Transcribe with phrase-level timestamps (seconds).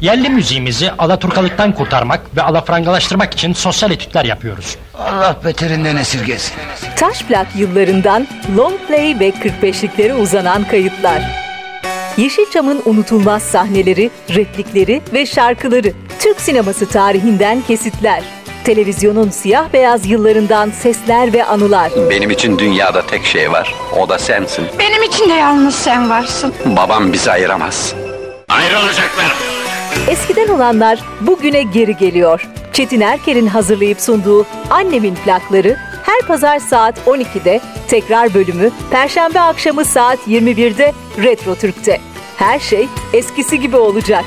[0.00, 4.76] Yerli müziğimizi Alaturkalıktan kurtarmak ve alafrangalaştırmak için sosyal etütler yapıyoruz.
[4.94, 6.54] Allah beterinden esirgesin.
[6.96, 8.26] Taş plak yıllarından
[8.56, 11.22] long play ve 45'liklere uzanan kayıtlar.
[12.16, 15.92] Yeşilçam'ın unutulmaz sahneleri, replikleri ve şarkıları.
[16.18, 18.22] Türk sineması tarihinden kesitler.
[18.64, 21.92] Televizyonun siyah beyaz yıllarından sesler ve anılar.
[22.10, 23.74] Benim için dünyada tek şey var.
[23.98, 24.64] O da sensin.
[24.78, 26.54] Benim için de yalnız sen varsın.
[26.66, 27.94] Babam bizi ayıramaz.
[28.48, 29.57] Ayrılacaklar.
[30.06, 32.48] Eskiden olanlar bugüne geri geliyor.
[32.72, 40.18] Çetin Erker'in hazırlayıp sunduğu Annemin plakları her pazar saat 12'de, tekrar bölümü Perşembe akşamı saat
[40.28, 40.92] 21'de
[41.22, 42.00] Retro Türk'te.
[42.36, 44.24] Her şey eskisi gibi olacak.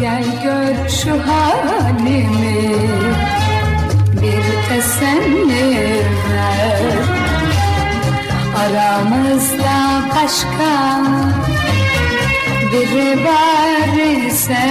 [0.00, 2.76] Gel gör şu halimi
[4.12, 4.44] bir
[6.34, 6.80] ver.
[8.62, 11.02] Aramızda başka
[12.72, 14.66] biri var ise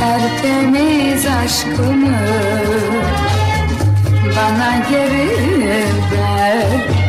[0.00, 2.18] Tertemiz aşkımı
[4.36, 5.30] bana geri
[6.12, 7.01] ver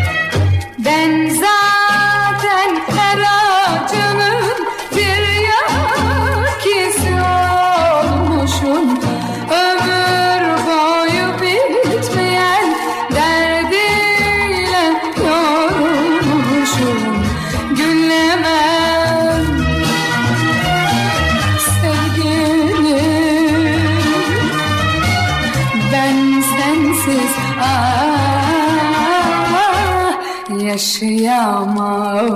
[31.54, 32.34] yaşayamam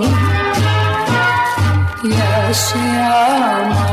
[2.04, 3.87] Yaşayamam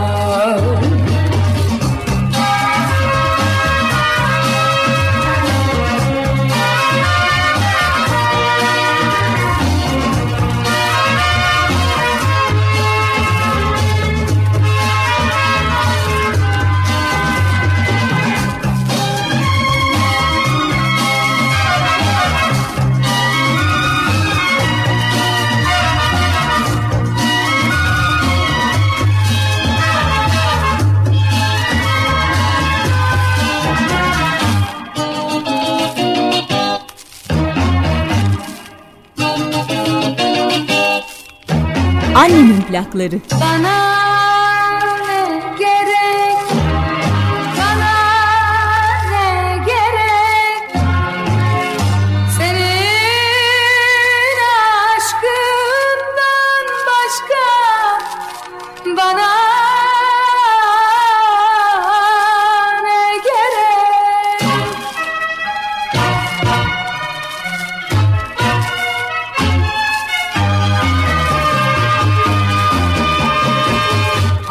[42.15, 43.21] Annemin plakları.
[43.41, 43.94] Bana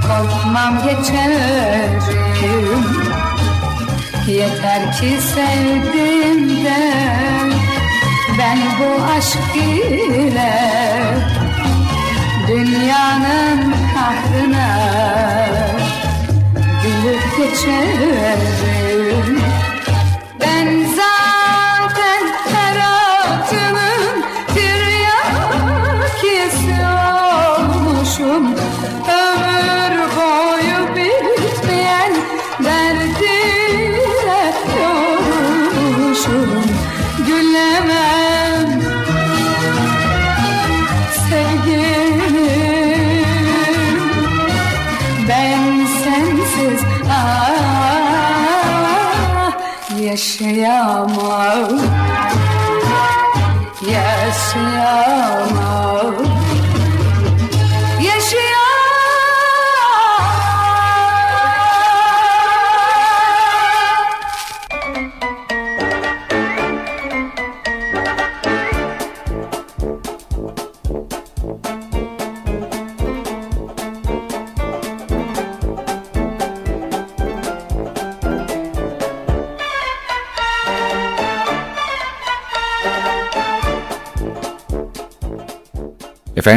[0.08, 2.84] korkmam geçerim.
[4.28, 6.94] Yeter ki sevdim de
[8.40, 10.54] ben bu aşk ile
[12.48, 14.88] dünyanın kahrına
[17.38, 18.87] geçerim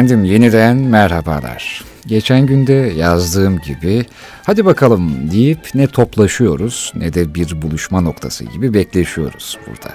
[0.01, 1.83] Efendim yeniden merhabalar.
[2.07, 4.05] Geçen günde yazdığım gibi
[4.43, 9.93] hadi bakalım deyip ne toplaşıyoruz ne de bir buluşma noktası gibi bekleşiyoruz burada.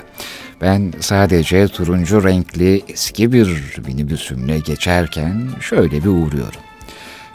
[0.61, 6.61] Ben sadece turuncu renkli eski bir minibüsümle geçerken şöyle bir uğruyorum.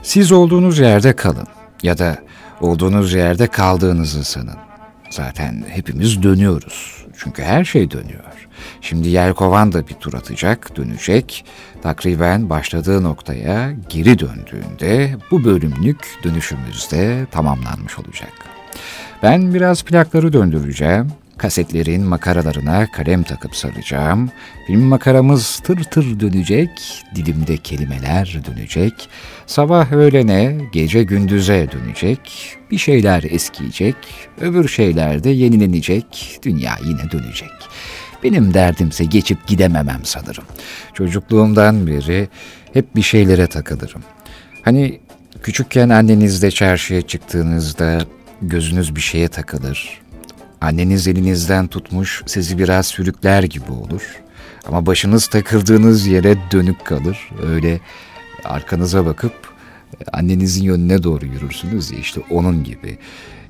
[0.03, 1.47] Siz olduğunuz yerde kalın
[1.83, 2.17] ya da
[2.61, 4.57] olduğunuz yerde kaldığınızı sanın.
[5.09, 7.00] Zaten hepimiz dönüyoruz.
[7.23, 8.47] Çünkü her şey dönüyor.
[8.81, 11.45] Şimdi Yelkovan da bir tur atacak, dönecek.
[11.81, 18.33] Takriben başladığı noktaya geri döndüğünde bu bölümlük dönüşümüzde tamamlanmış olacak.
[19.23, 21.07] Ben biraz plakları döndüreceğim.
[21.41, 24.31] Kasetlerin makaralarına kalem takıp saracağım.
[24.67, 26.69] Film makaramız tır tır dönecek,
[27.15, 29.09] dilimde kelimeler dönecek.
[29.45, 32.19] Sabah öğlene, gece gündüze dönecek.
[32.71, 33.95] Bir şeyler eskiyecek,
[34.41, 37.51] öbür şeyler de yenilenecek, dünya yine dönecek.
[38.23, 40.45] Benim derdimse geçip gidememem sanırım.
[40.93, 42.29] Çocukluğumdan beri
[42.73, 44.03] hep bir şeylere takılırım.
[44.61, 44.99] Hani
[45.43, 48.01] küçükken annenizle çarşıya çıktığınızda
[48.41, 50.00] gözünüz bir şeye takılır.
[50.61, 54.21] Anneniz elinizden tutmuş sizi biraz sürükler gibi olur.
[54.67, 57.29] Ama başınız takıldığınız yere dönük kalır.
[57.43, 57.79] Öyle
[58.43, 59.53] arkanıza bakıp
[60.13, 62.97] annenizin yönüne doğru yürürsünüz ya işte onun gibi.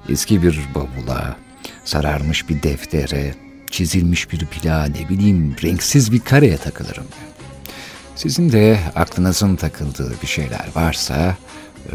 [0.09, 1.35] Eski bir bavula,
[1.85, 3.35] sararmış bir deftere,
[3.71, 7.05] çizilmiş bir plağa ne bileyim renksiz bir kareye takılırım.
[8.15, 11.37] Sizin de aklınızın takıldığı bir şeyler varsa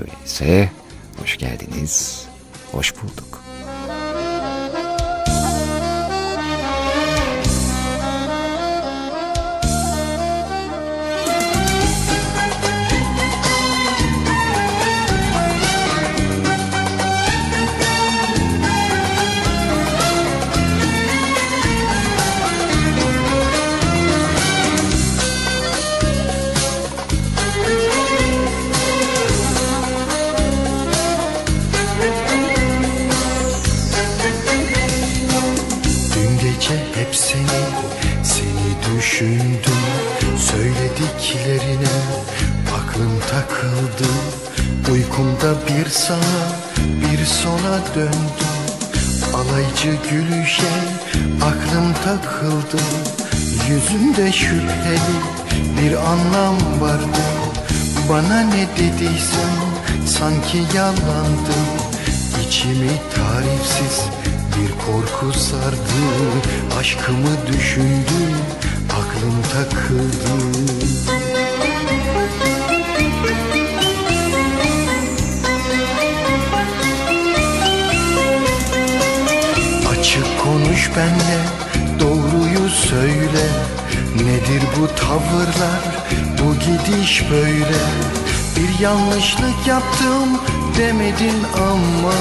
[0.01, 0.71] öyleyse
[1.17, 2.25] hoş geldiniz,
[2.73, 3.36] hoş bulduk.
[45.87, 46.15] Bir sağa
[46.79, 48.57] bir sola döndüm.
[49.35, 50.73] Alaycı gülüşe
[51.43, 52.83] aklım takıldı.
[53.69, 55.17] Yüzünde şüpheli
[55.81, 57.23] bir anlam vardı.
[58.11, 59.57] Bana ne dediysen
[60.07, 61.57] sanki yalandı.
[62.47, 64.05] İçimi tarifsiz
[64.57, 66.03] bir korku sardı.
[66.81, 68.37] Aşkımı düşündüm
[68.91, 71.26] aklım takıldı
[80.97, 81.41] benle
[82.01, 83.45] doğruyu söyle.
[84.15, 85.83] Nedir bu tavırlar
[86.39, 87.81] bu gidiş böyle?
[88.57, 90.29] Bir yanlışlık yaptım
[90.79, 92.15] demedin ama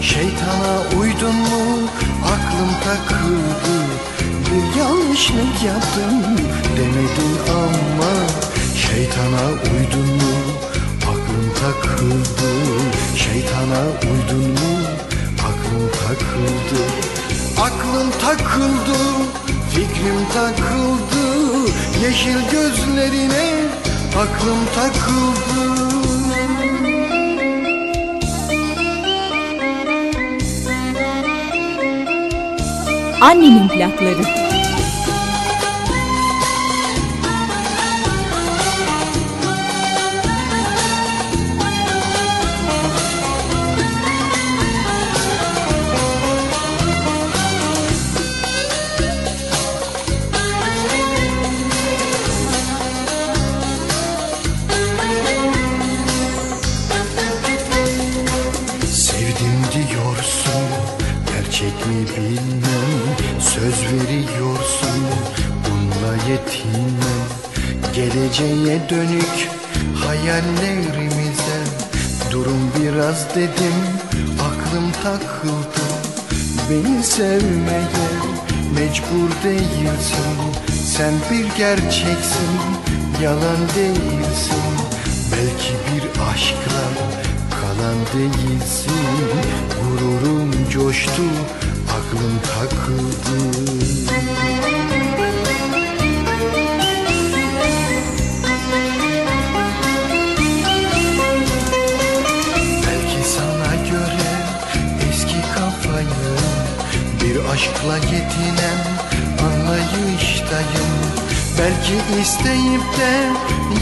[0.00, 1.88] Şeytana uydun mu?
[2.24, 3.76] Aklım takıldı
[4.50, 6.22] Bir yanlışlık yaptım
[6.76, 8.12] demedin ama
[8.76, 10.34] Şeytana uydun mu?
[11.02, 12.52] Aklım takıldı
[13.16, 14.78] Şeytana uydun mu?
[15.38, 17.21] Aklım takıldı
[17.92, 18.98] Aklım takıldı
[19.70, 21.70] fikrim takıldı
[22.02, 23.54] Yeşil gözlerine
[24.16, 25.92] aklım takıldı
[33.20, 34.61] Annemin plakları.
[73.34, 73.74] Dedim
[74.40, 75.86] aklım takıldı.
[76.70, 77.86] Beni sevmeye
[78.74, 80.38] mecbur değilsin.
[80.96, 82.52] Sen bir gerçeksin
[83.22, 84.62] yalan değilsin.
[85.32, 86.84] Belki bir aşkla
[87.50, 88.92] kalan değilsin.
[89.82, 91.22] Gururum coştu
[91.88, 94.11] aklım takıldı
[107.62, 108.80] aşkla yetinen
[109.44, 110.92] anlayıştayım.
[111.58, 113.32] Belki isteyip de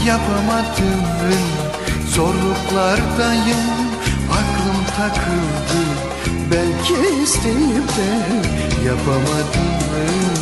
[0.05, 1.47] yapamadığım
[2.15, 3.71] zorluklardayım.
[4.31, 5.81] Aklım takıldı.
[6.51, 8.09] Belki isteyip de
[8.85, 10.35] yapamadığım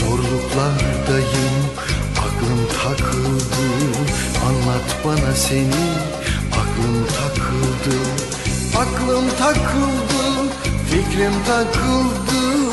[0.00, 1.56] zorluklardayım.
[2.18, 3.66] Aklım takıldı.
[4.46, 5.88] Anlat bana seni.
[6.52, 7.96] Aklım takıldı.
[8.76, 10.18] Aklım takıldı.
[10.90, 12.67] Fikrim takıldı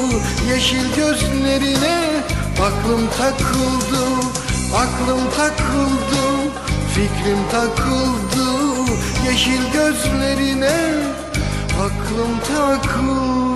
[0.50, 2.24] Yeşil gözlerine
[2.62, 4.06] Aklım takıldı
[4.76, 6.26] Aklım takıldı
[6.96, 8.46] Fikrim takıldı.
[9.28, 10.94] Yeşil gözlerine
[11.80, 13.55] Aklım takıldı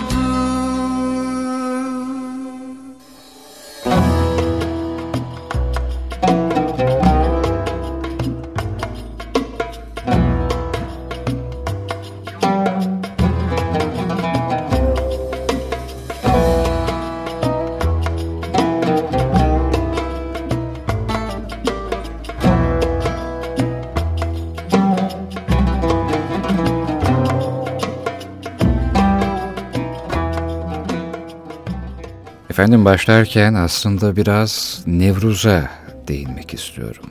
[32.59, 35.69] Efendim başlarken aslında biraz Nevruz'a
[36.07, 37.05] değinmek istiyorum.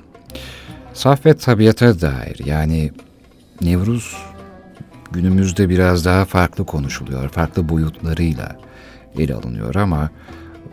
[0.95, 2.93] Saf ve tabiata dair yani
[3.61, 4.17] Nevruz
[5.13, 8.57] günümüzde biraz daha farklı konuşuluyor, farklı boyutlarıyla
[9.19, 10.11] ele alınıyor ama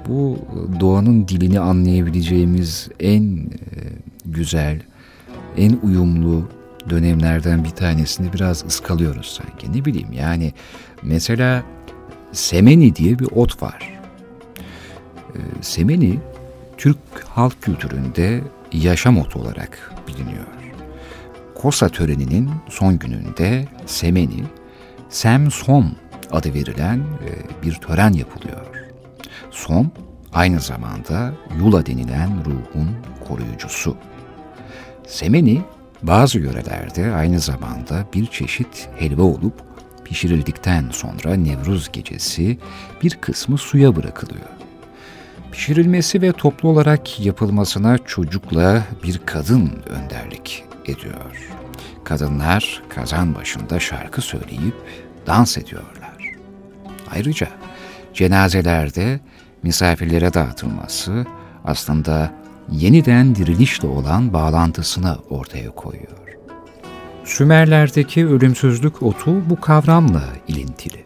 [0.07, 0.39] bu
[0.79, 3.49] doğanın dilini anlayabileceğimiz en e,
[4.25, 4.81] güzel,
[5.57, 6.49] en uyumlu
[6.89, 9.79] dönemlerden bir tanesini biraz ıskalıyoruz sanki.
[9.79, 10.53] Ne bileyim yani
[11.03, 11.63] mesela
[12.31, 13.94] semeni diye bir ot var.
[15.35, 16.19] E, semeni
[16.77, 18.41] Türk halk kültüründe
[18.73, 20.45] yaşam otu olarak biliniyor.
[21.55, 24.43] Kosa töreninin son gününde semeni,
[25.09, 25.91] sem som
[26.31, 28.65] adı verilen e, bir tören yapılıyor.
[29.51, 29.91] Som
[30.33, 32.89] aynı zamanda yula denilen ruhun
[33.27, 33.97] koruyucusu.
[35.07, 35.61] Semeni
[36.03, 39.63] bazı yörelerde aynı zamanda bir çeşit helva olup
[40.05, 42.57] pişirildikten sonra Nevruz gecesi
[43.03, 44.54] bir kısmı suya bırakılıyor.
[45.55, 51.49] Pişirilmesi ve toplu olarak yapılmasına çocukla bir kadın önderlik ediyor.
[52.03, 54.75] Kadınlar kazan başında şarkı söyleyip
[55.27, 56.31] dans ediyorlar.
[57.11, 57.47] Ayrıca
[58.13, 59.19] cenazelerde
[59.63, 61.25] misafirlere dağıtılması
[61.65, 62.33] aslında
[62.71, 66.37] yeniden dirilişle olan bağlantısını ortaya koyuyor.
[67.23, 71.04] Sümerlerdeki ölümsüzlük otu bu kavramla ilintili.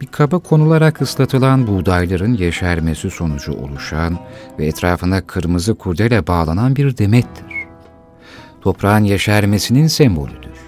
[0.00, 4.18] Bir kaba konularak ıslatılan buğdayların yeşermesi sonucu oluşan
[4.58, 7.46] ve etrafına kırmızı kurdele bağlanan bir demettir.
[8.60, 10.58] Toprağın yeşermesinin sembolüdür.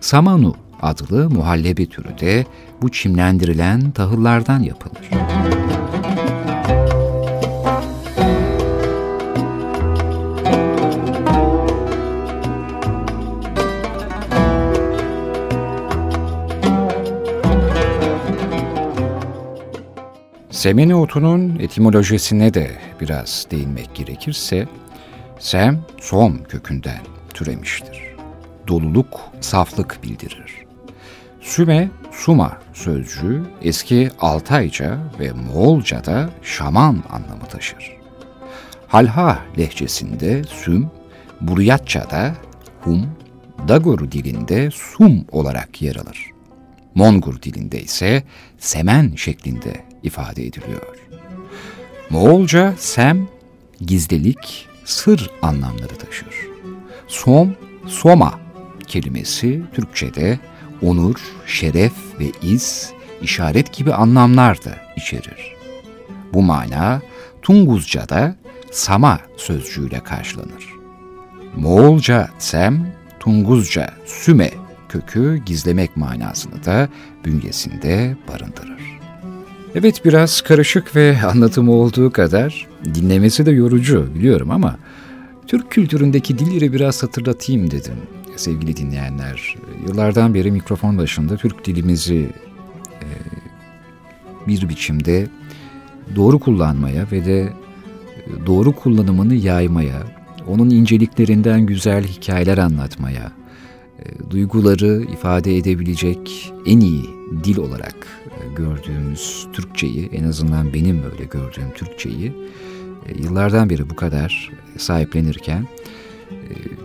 [0.00, 2.46] Samanu adlı muhallebi türü de
[2.82, 5.10] bu çimlendirilen tahıllardan yapılır.
[20.58, 24.68] Semeni otunun etimolojisine de biraz değinmek gerekirse,
[25.38, 27.00] sem, som kökünden
[27.34, 28.02] türemiştir.
[28.68, 30.54] Doluluk, saflık bildirir.
[31.40, 37.96] Süme, suma sözcüğü eski Altayca ve Moğolca'da şaman anlamı taşır.
[38.86, 40.90] Halha lehçesinde süm,
[41.40, 42.34] Buryatça'da
[42.80, 43.06] hum,
[43.68, 46.30] Dagur dilinde sum olarak yer alır.
[46.94, 48.22] Mongur dilinde ise
[48.58, 50.96] semen şeklinde ifade ediliyor.
[52.10, 53.28] Moğolca sem,
[53.80, 56.48] gizlilik, sır anlamları taşır.
[57.08, 57.54] Som,
[57.86, 58.40] soma
[58.86, 60.38] kelimesi Türkçe'de
[60.82, 65.54] onur, şeref ve iz, işaret gibi anlamlar da içerir.
[66.32, 67.02] Bu mana
[67.42, 68.36] Tunguzca'da
[68.70, 70.68] sama sözcüğüyle karşılanır.
[71.56, 74.50] Moğolca sem, Tunguzca süme
[74.88, 76.88] kökü gizlemek manasını da
[77.24, 78.97] bünyesinde barındırır.
[79.74, 84.78] Evet biraz karışık ve anlatımı olduğu kadar dinlemesi de yorucu biliyorum ama
[85.46, 87.94] Türk kültüründeki dilleri biraz hatırlatayım dedim
[88.36, 89.56] sevgili dinleyenler.
[89.88, 92.30] Yıllardan beri mikrofon başında Türk dilimizi
[93.02, 93.06] e,
[94.46, 95.26] bir biçimde
[96.16, 97.52] doğru kullanmaya ve de
[98.46, 100.02] doğru kullanımını yaymaya,
[100.46, 103.32] onun inceliklerinden güzel hikayeler anlatmaya,
[103.98, 107.04] e, duyguları ifade edebilecek en iyi
[107.44, 107.96] dil olarak
[108.56, 112.32] gördüğümüz Türkçeyi, en azından benim böyle gördüğüm Türkçeyi
[113.06, 115.68] e, yıllardan beri bu kadar sahiplenirken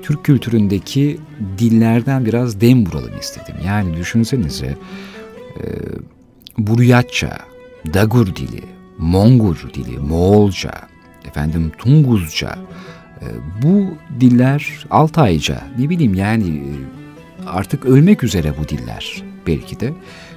[0.02, 1.20] Türk kültüründeki
[1.58, 3.56] dillerden biraz dem vuralım istedim.
[3.66, 4.78] Yani düşünsenize
[6.58, 7.38] Buryatça,
[7.94, 8.64] Dagur dili,
[8.98, 10.72] Mongol dili, Moğolca,
[11.26, 12.58] efendim Tunguzca,
[13.62, 13.86] bu
[14.20, 16.64] diller Altayca, ne bileyim yani
[17.48, 19.94] artık ölmek üzere bu diller belki de.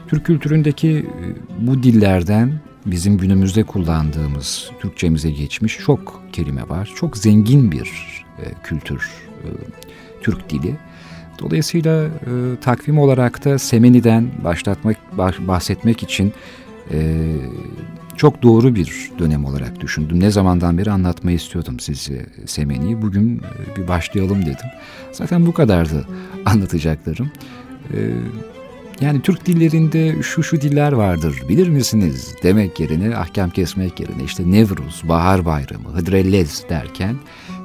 [0.09, 2.53] Türk kültüründeki e, bu dillerden
[2.87, 6.93] bizim günümüzde kullandığımız Türkçemize geçmiş çok kelime var.
[6.97, 7.91] Çok zengin bir
[8.39, 9.11] e, kültür
[9.43, 9.49] e,
[10.23, 10.77] Türk dili.
[11.39, 12.11] Dolayısıyla
[12.61, 14.97] takvim olarak da Semeni'den başlatmak
[15.49, 16.33] bahsetmek için
[18.17, 20.21] çok doğru bir dönem olarak düşündüm.
[20.21, 23.03] Ne zamandan beri anlatmayı istiyordum size Semeni'yi.
[23.03, 23.43] Bugün
[23.77, 24.71] bir başlayalım dedim.
[25.13, 26.09] Zaten bu kadardı
[26.45, 27.31] anlatacaklarım.
[27.95, 27.99] E,
[29.01, 34.51] yani Türk dillerinde şu şu diller vardır bilir misiniz demek yerine ahkam kesmek yerine işte
[34.51, 37.17] Nevruz, Bahar Bayramı, Hıdrellez derken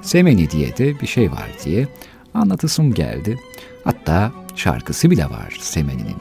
[0.01, 1.87] Semeni diye de bir şey var diye
[2.33, 3.39] anlatısım geldi.
[3.83, 6.17] Hatta şarkısı bile var Semeni'nin.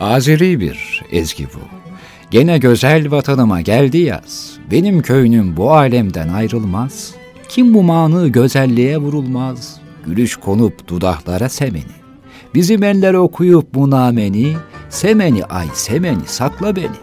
[0.00, 1.60] Azeri bir ezgi bu.
[2.30, 4.56] Gene güzel vatanıma geldi yaz.
[4.70, 7.14] Benim köynüm bu alemden ayrılmaz.
[7.48, 9.80] Kim bu manı güzelliğe vurulmaz.
[10.06, 11.97] Gülüş konup dudaklara semeni.
[12.54, 14.56] Bizim eller okuyup bu nameni.
[14.88, 16.96] Semeni ay semeni sakla beni.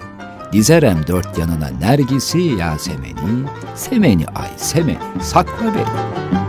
[0.52, 3.48] Dizerem dört yanına nergisi ya semeni.
[3.76, 6.46] Semeni ay semeni sakla beni.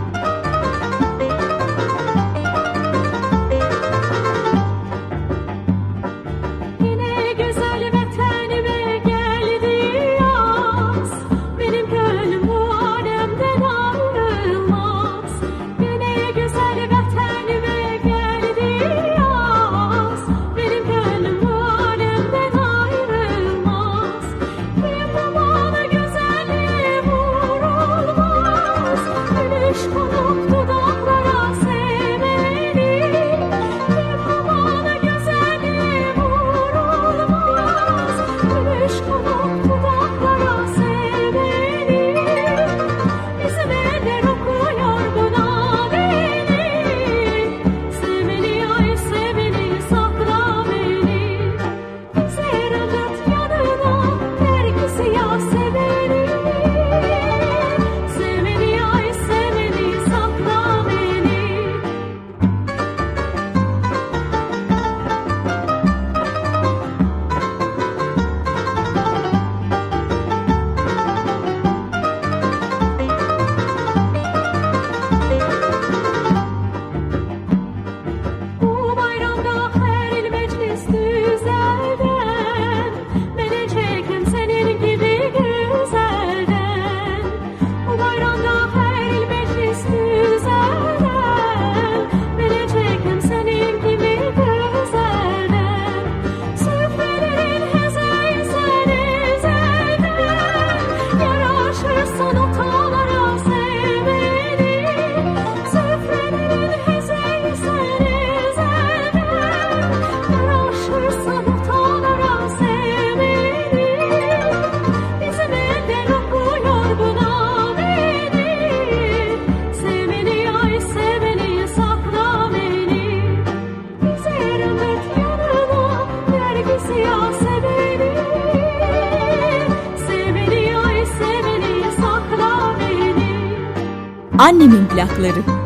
[135.01, 135.56] Annemin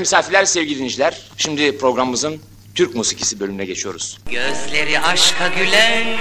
[0.00, 1.18] Muhterem misafirler, sevgili dinleyiciler.
[1.36, 2.40] Şimdi programımızın
[2.74, 4.18] Türk musikisi bölümüne geçiyoruz.
[4.30, 6.18] Gözleri aşka gülen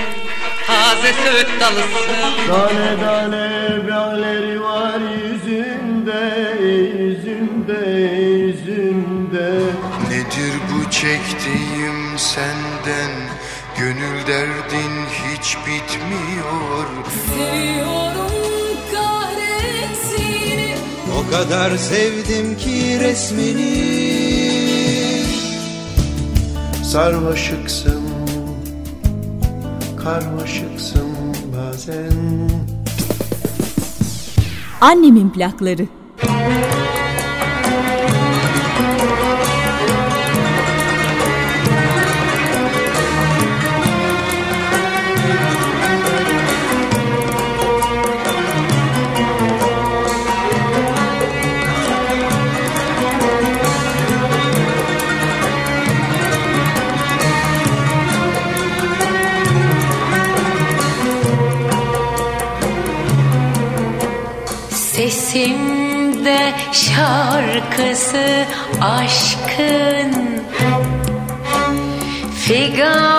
[0.68, 2.48] taze söğüt dalısın.
[2.48, 9.52] Tane tane böğleri var yüzünde, yüzünde, yüzünde.
[10.10, 13.12] Nedir bu çektiğim senden?
[13.78, 16.88] Gönül derdin hiç bitmiyor.
[17.28, 18.49] Seviyorum
[21.32, 23.90] kadar sevdim ki resmini
[26.84, 28.04] Sarmaşıksın
[30.04, 31.10] Karmaşıksın
[31.58, 32.12] bazen
[34.82, 35.99] Annemin plakları.
[66.86, 68.46] Şarkısı
[68.82, 70.12] aşkın.
[72.36, 73.19] Figan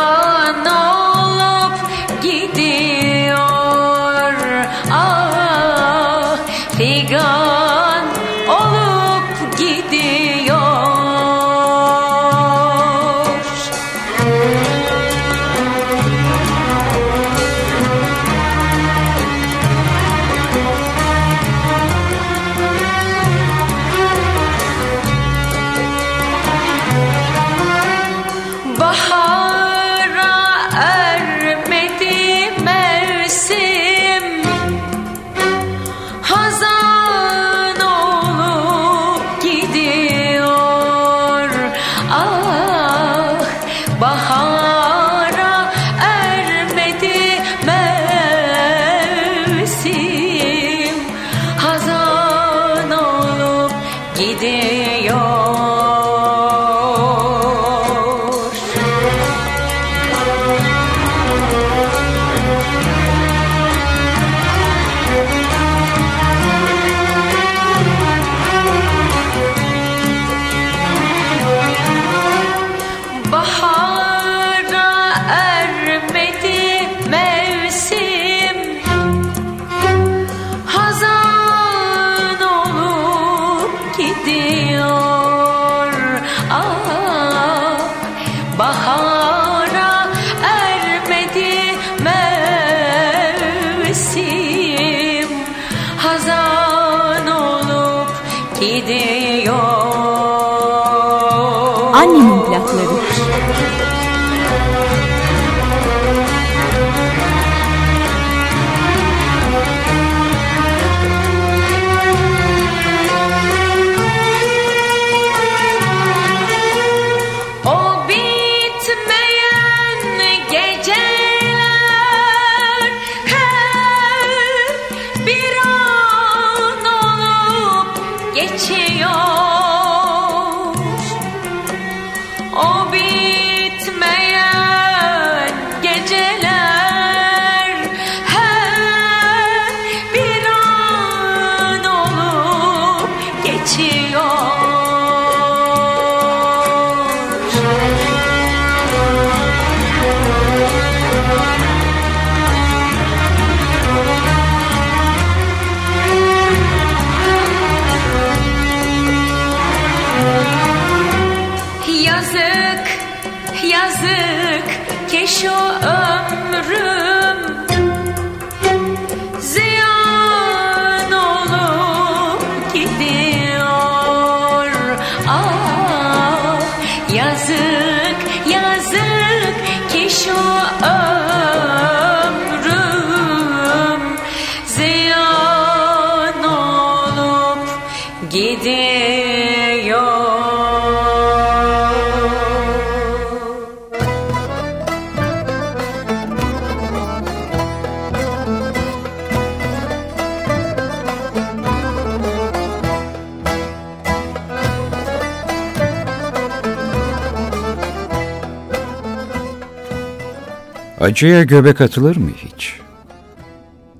[211.00, 212.80] Acıya göbek atılır mı hiç?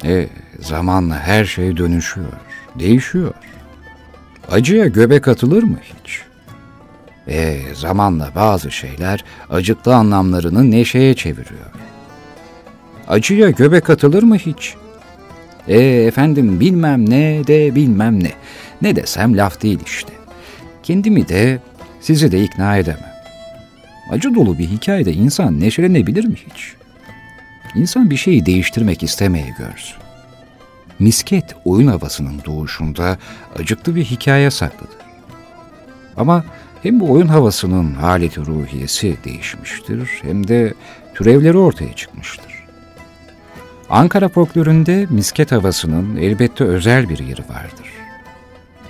[0.04, 0.28] E,
[0.60, 2.32] zamanla her şey dönüşüyor,
[2.78, 3.34] değişiyor.
[4.50, 6.22] Acıya göbek atılır mı hiç?
[7.28, 11.70] E zamanla bazı şeyler acıklı anlamlarını neşeye çeviriyor.
[13.08, 14.74] Acıya göbek atılır mı hiç?
[15.68, 18.32] E efendim bilmem ne de bilmem ne.
[18.82, 20.12] Ne desem laf değil işte.
[20.82, 21.58] Kendimi de
[22.00, 23.14] sizi de ikna edemem.
[24.10, 26.74] Acı dolu bir hikayede insan neşelenebilir mi hiç?
[27.74, 29.96] İnsan bir şeyi değiştirmek istemeye görsün.
[31.00, 33.18] Misket oyun havasının doğuşunda
[33.58, 34.96] acıklı bir hikaye saklıdır.
[36.16, 36.44] Ama
[36.82, 40.74] hem bu oyun havasının haleti ruhiyesi değişmiştir hem de
[41.14, 42.64] türevleri ortaya çıkmıştır.
[43.90, 47.86] Ankara folkloründe misket havasının elbette özel bir yeri vardır.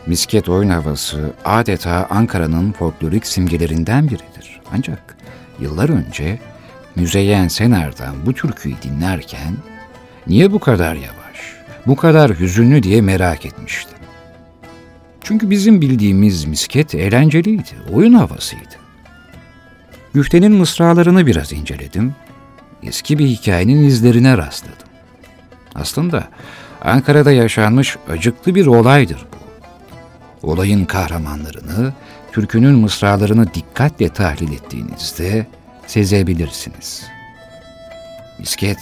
[0.06, 4.60] Misket oyun havası adeta Ankara'nın folklorik simgelerinden biridir.
[4.72, 5.16] Ancak
[5.60, 6.38] yıllar önce
[6.96, 9.56] Müzeyyen Sener'den bu türküyü dinlerken
[10.26, 11.19] niye bu kadar yavaş,
[11.86, 13.98] bu kadar hüzünlü diye merak etmiştim.
[15.20, 18.74] Çünkü bizim bildiğimiz misket eğlenceliydi, oyun havasıydı.
[20.14, 22.14] Güftenin mısralarını biraz inceledim.
[22.82, 24.88] Eski bir hikayenin izlerine rastladım.
[25.74, 26.28] Aslında
[26.80, 29.40] Ankara'da yaşanmış acıklı bir olaydır bu.
[30.50, 31.92] Olayın kahramanlarını,
[32.32, 35.46] türkünün mısralarını dikkatle tahlil ettiğinizde
[35.86, 37.02] sezebilirsiniz.
[38.38, 38.78] Misket,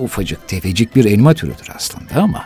[0.00, 2.44] ufacık tefecik bir elma türüdür aslında ama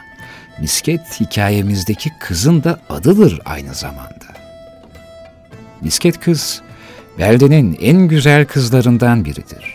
[0.61, 4.35] misket hikayemizdeki kızın da adıdır aynı zamanda.
[5.81, 6.63] Misket kız,
[7.19, 9.75] beldenin en güzel kızlarından biridir.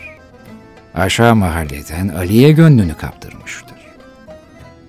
[0.94, 3.78] Aşağı mahalleden Ali'ye gönlünü kaptırmıştır.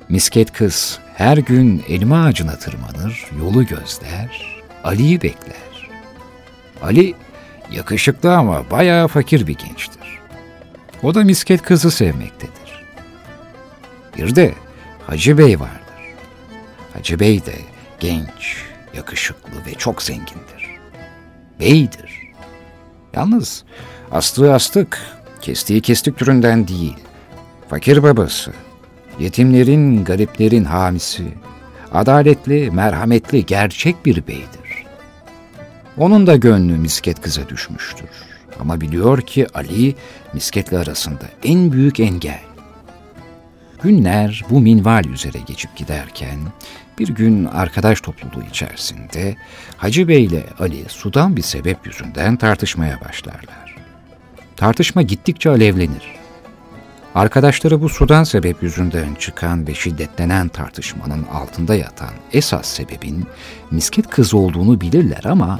[0.09, 5.89] Misket kız her gün elma ağacına tırmanır, yolu gözler, Ali'yi bekler.
[6.81, 7.15] Ali
[7.71, 10.19] yakışıklı ama bayağı fakir bir gençtir.
[11.03, 12.50] O da misket kızı sevmektedir.
[14.21, 14.53] Bir de
[15.07, 16.15] Hacı Bey vardır.
[16.93, 17.55] Hacı Bey de
[17.99, 20.69] genç, yakışıklı ve çok zengindir.
[21.59, 22.21] Beydir.
[23.13, 23.63] Yalnız
[24.11, 25.01] astığı astık,
[25.41, 26.97] kestiği kestik türünden değil.
[27.69, 28.51] Fakir babası,
[29.19, 31.27] yetimlerin, gariplerin hamisi,
[31.93, 34.85] adaletli, merhametli, gerçek bir beydir.
[35.97, 38.09] Onun da gönlü misket kıza düşmüştür.
[38.59, 39.95] Ama biliyor ki Ali
[40.33, 42.50] misketle arasında en büyük engel.
[43.83, 46.39] Günler bu minval üzere geçip giderken
[46.99, 49.35] bir gün arkadaş topluluğu içerisinde
[49.77, 53.75] Hacı Bey ile Ali sudan bir sebep yüzünden tartışmaya başlarlar.
[54.55, 56.15] Tartışma gittikçe alevlenir.
[57.15, 63.25] Arkadaşları bu sudan sebep yüzünden çıkan ve şiddetlenen tartışmanın altında yatan esas sebebin
[63.71, 65.59] misket kızı olduğunu bilirler ama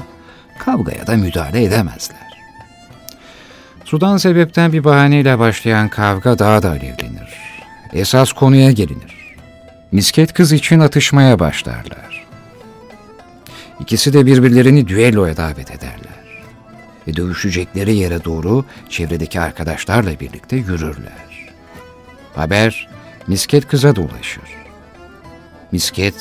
[0.58, 2.32] kavgaya da müdahale edemezler.
[3.84, 7.51] Sudan sebepten bir bahaneyle başlayan kavga daha da alevlenir.
[7.92, 9.36] Esas konuya gelinir.
[9.92, 12.26] Misket kız için atışmaya başlarlar.
[13.80, 16.22] İkisi de birbirlerini düelloya davet ederler.
[17.08, 21.52] Ve dövüşecekleri yere doğru çevredeki arkadaşlarla birlikte yürürler.
[22.34, 22.88] Haber
[23.26, 24.44] misket kıza dolaşır.
[25.72, 26.14] Misket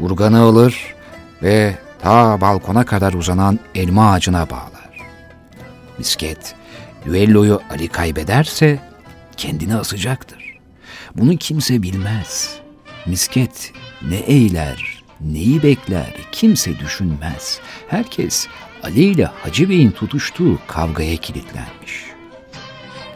[0.00, 0.94] urganı alır
[1.42, 5.00] ve ta balkona kadar uzanan elma ağacına bağlar.
[5.98, 6.54] Misket
[7.06, 8.78] düelloyu Ali kaybederse
[9.36, 10.45] kendini asacaktır.
[11.18, 12.58] Bunu kimse bilmez.
[13.06, 13.72] Misket
[14.08, 17.60] ne eyler, neyi bekler kimse düşünmez.
[17.88, 18.46] Herkes
[18.82, 22.04] Ali ile Hacı Bey'in tutuştuğu kavgaya kilitlenmiş.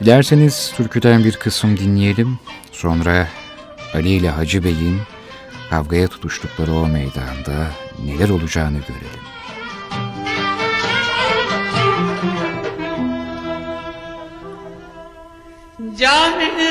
[0.01, 2.39] Dilerseniz türküden bir kısım dinleyelim.
[2.73, 3.29] Sonra
[3.95, 5.01] Ali ile Hacı Bey'in
[5.71, 7.71] kavgaya tutuştukları o meydanda
[8.05, 9.21] neler olacağını görelim.
[15.99, 16.70] Canım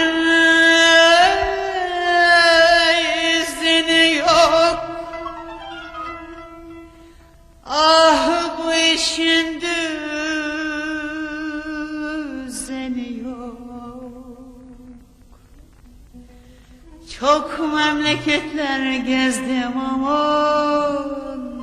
[17.20, 21.60] Çok memleketler gezdim aman.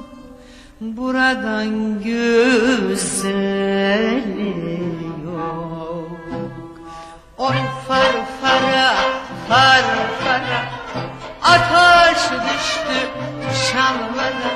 [0.80, 3.06] Buradan güzeli
[5.24, 6.18] yok.
[7.38, 7.56] Oy
[7.88, 8.94] far fara
[9.48, 9.84] far
[10.20, 10.60] fara.
[11.42, 12.98] Ateş düştü
[13.72, 14.52] şanlara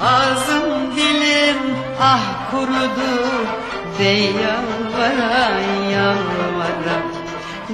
[0.00, 3.14] Ağzım dilim ah kurudu
[3.98, 7.25] Dey yalvara yalvara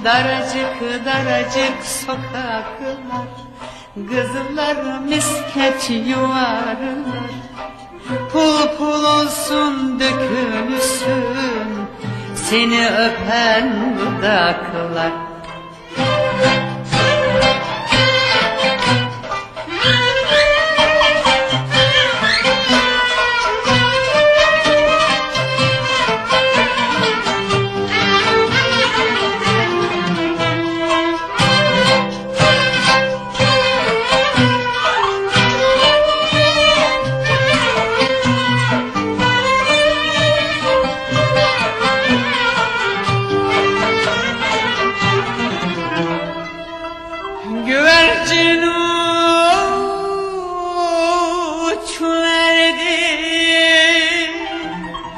[0.05, 3.27] Daracık daracık sokaklar.
[3.95, 7.31] Kızlar misket yuvarlar.
[8.33, 11.33] Pul pul olsun dökülsün
[12.35, 15.32] Seni öpen dudaklar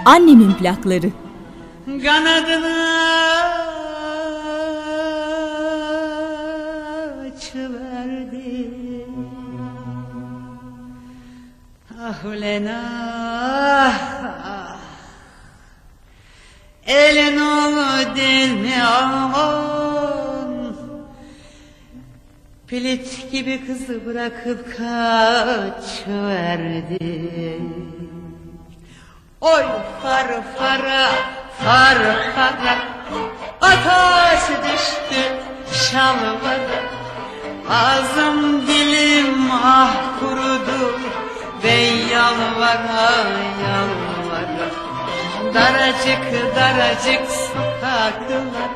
[0.05, 1.11] Annemin plakları.
[1.87, 2.85] Kanadını
[7.27, 8.67] açıverdi
[12.03, 14.01] Ah ulen ah,
[14.45, 14.79] ah.
[16.87, 20.77] Elin oğlu değil mi aman
[22.67, 26.05] Pilit gibi kızı bırakıp kaçıverdi
[29.45, 29.65] Oy
[30.03, 30.29] far
[30.59, 31.05] fara
[31.63, 31.99] far
[32.35, 32.77] fara
[33.61, 35.23] Ateş düştü
[35.91, 36.81] şalvara
[37.71, 41.01] Ağzım dilim ah kurudu
[41.65, 43.11] Ben yalvara
[43.65, 44.69] yalvara.
[45.55, 48.71] Daracık daracık sokaklar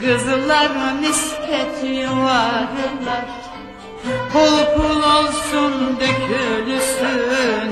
[0.00, 3.24] Kızlar misket yuvarlar.
[4.32, 7.70] Pul pul olsun dökülsün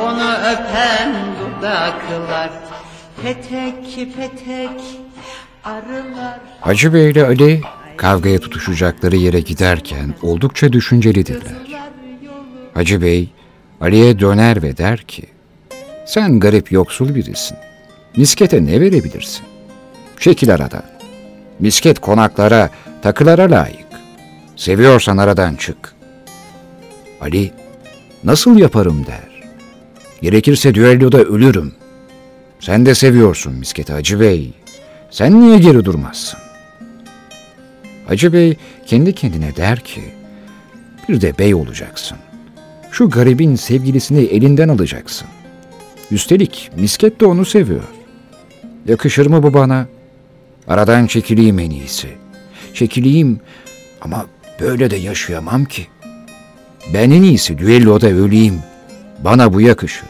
[0.00, 2.50] Onu öpen dudaklar
[3.22, 4.70] Petek petek
[5.64, 7.62] arılar Hacı Bey ile Ali
[7.96, 11.52] kavgaya tutuşacakları yere giderken oldukça düşüncelidirler.
[12.74, 13.30] Hacı Bey
[13.80, 15.26] Ali'ye döner ve der ki,
[16.06, 17.56] sen garip yoksul birisin.
[18.16, 19.46] Miskete ne verebilirsin?
[20.20, 20.84] Çekil aradan.
[21.58, 22.70] Misket konaklara,
[23.02, 23.86] takılara layık.
[24.56, 25.94] Seviyorsan aradan çık.
[27.20, 27.52] Ali,
[28.24, 29.31] nasıl yaparım der.
[30.22, 31.72] Gerekirse düelloda ölürüm.
[32.60, 34.52] Sen de seviyorsun misketi Hacı Bey.
[35.10, 36.40] Sen niye geri durmazsın?
[38.06, 38.56] Hacı Bey
[38.86, 40.02] kendi kendine der ki,
[41.08, 42.18] bir de bey olacaksın.
[42.90, 45.28] Şu garibin sevgilisini elinden alacaksın.
[46.10, 47.84] Üstelik misket de onu seviyor.
[48.86, 49.86] Yakışır mı bu bana?
[50.68, 52.08] Aradan çekileyim en iyisi.
[52.74, 53.40] Çekileyim
[54.00, 54.26] ama
[54.60, 55.86] böyle de yaşayamam ki.
[56.94, 58.54] Ben en iyisi düelloda öleyim.
[59.24, 60.08] Bana bu yakışır.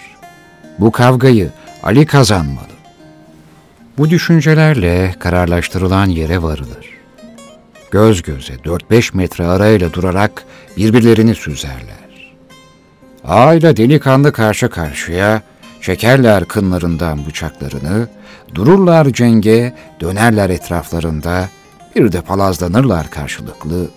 [0.79, 1.51] Bu kavgayı
[1.83, 2.66] Ali kazanmalı.
[3.98, 6.87] Bu düşüncelerle kararlaştırılan yere varılır.
[7.90, 10.44] Göz göze 4-5 metre arayla durarak
[10.77, 12.33] birbirlerini süzerler.
[13.25, 15.42] Ağayla delikanlı karşı karşıya
[15.81, 18.09] çekerler kınlarından bıçaklarını,
[18.55, 21.48] dururlar cenge, dönerler etraflarında,
[21.96, 23.88] bir de palazlanırlar karşılıklı.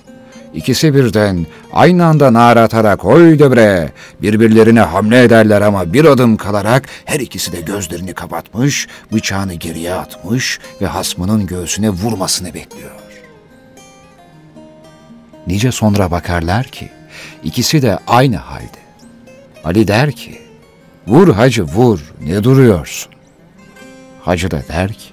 [0.55, 3.91] İkisi birden aynı anda nara atarak oy debre
[4.21, 10.59] birbirlerine hamle ederler ama bir adım kalarak her ikisi de gözlerini kapatmış, bıçağını geriye atmış
[10.81, 12.91] ve hasmının göğsüne vurmasını bekliyor.
[15.47, 16.89] Nice sonra bakarlar ki
[17.43, 18.85] ikisi de aynı halde.
[19.63, 20.41] Ali der ki,
[21.07, 23.11] vur hacı vur, ne duruyorsun?
[24.21, 25.09] Hacı da der ki,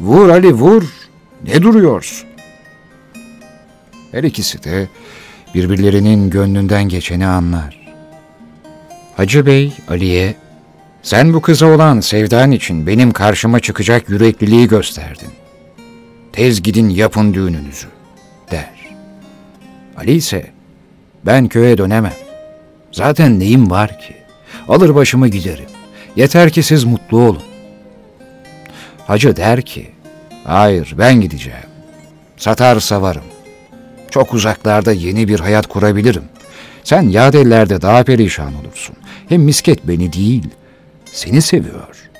[0.00, 0.84] vur Ali vur,
[1.44, 2.31] ne duruyorsun?
[4.12, 4.88] Her ikisi de
[5.54, 7.80] birbirlerinin gönlünden geçeni anlar.
[9.16, 10.34] Hacı Bey Ali'ye,
[11.02, 15.30] sen bu kıza olan sevdan için benim karşıma çıkacak yürekliliği gösterdin.
[16.32, 17.86] Tez gidin yapın düğününüzü,
[18.50, 18.94] der.
[19.96, 20.50] Ali ise,
[21.26, 22.14] ben köye dönemem.
[22.92, 24.16] Zaten neyim var ki?
[24.68, 25.68] Alır başımı giderim.
[26.16, 27.42] Yeter ki siz mutlu olun.
[29.06, 29.90] Hacı der ki,
[30.44, 31.58] hayır ben gideceğim.
[32.36, 33.31] Satar savarım.
[34.12, 36.22] Çok uzaklarda yeni bir hayat kurabilirim.
[36.84, 38.96] Sen yad ellerde daha perişan olursun.
[39.28, 40.48] Hem misket beni değil,
[41.12, 42.10] seni seviyor.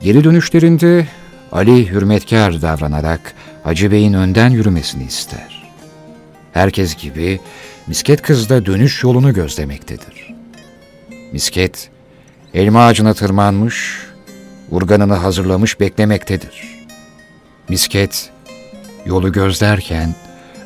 [0.00, 1.06] Geri dönüşlerinde
[1.52, 3.34] Ali hürmetkar davranarak
[3.64, 5.72] Hacı Bey'in önden yürümesini ister.
[6.52, 7.40] Herkes gibi
[7.86, 10.34] misket kız da dönüş yolunu gözlemektedir.
[11.32, 11.90] Misket,
[12.54, 13.98] elma ağacına tırmanmış,
[14.70, 16.86] urganını hazırlamış beklemektedir.
[17.68, 18.30] Misket,
[19.08, 20.14] yolu gözlerken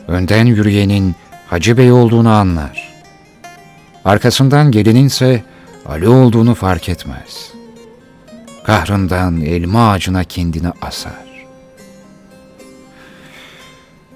[0.09, 1.15] önden yürüyenin
[1.47, 2.93] Hacı Bey olduğunu anlar.
[4.05, 5.43] Arkasından gelenin ise
[5.87, 7.53] Ali olduğunu fark etmez.
[8.65, 11.47] Kahrından elma ağacına kendini asar.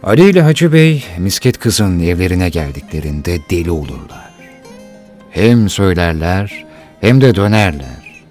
[0.03, 4.31] Ali ile Hacı Bey misket kızın evlerine geldiklerinde deli olurlar.
[5.31, 6.65] Hem söylerler
[7.01, 8.25] hem de dönerler.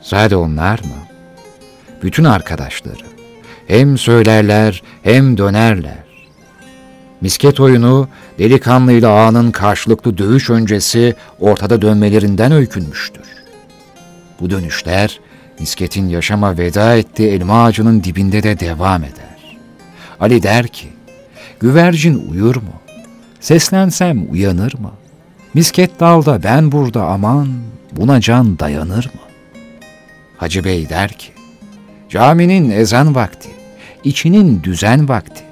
[0.00, 1.06] Sade onlar mı?
[2.02, 3.15] Bütün arkadaşları
[3.66, 6.06] hem söylerler hem dönerler.
[7.20, 8.08] Misket oyunu
[8.38, 13.24] delikanlıyla ağanın karşılıklı dövüş öncesi ortada dönmelerinden öykünmüştür.
[14.40, 15.20] Bu dönüşler
[15.60, 19.58] misketin yaşama veda ettiği elma ağacının dibinde de devam eder.
[20.20, 20.88] Ali der ki,
[21.60, 22.80] güvercin uyur mu?
[23.40, 24.90] Seslensem uyanır mı?
[25.54, 27.48] Misket dalda ben burada aman,
[27.92, 29.20] buna can dayanır mı?
[30.36, 31.32] Hacı Bey der ki,
[32.08, 33.48] caminin ezan vakti,
[34.06, 35.44] içinin düzen vakti.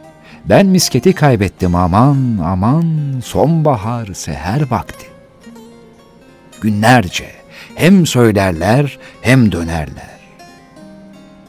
[0.45, 5.07] Ben misketi kaybettim aman aman sonbahar seher vakti.
[6.61, 7.31] Günlerce
[7.75, 10.19] hem söylerler hem dönerler.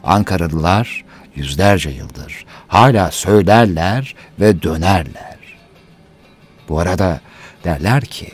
[0.04, 1.04] Ankaralılar
[1.36, 5.36] yüzlerce yıldır hala söylerler ve dönerler.
[6.68, 7.20] Bu arada
[7.64, 8.30] derler ki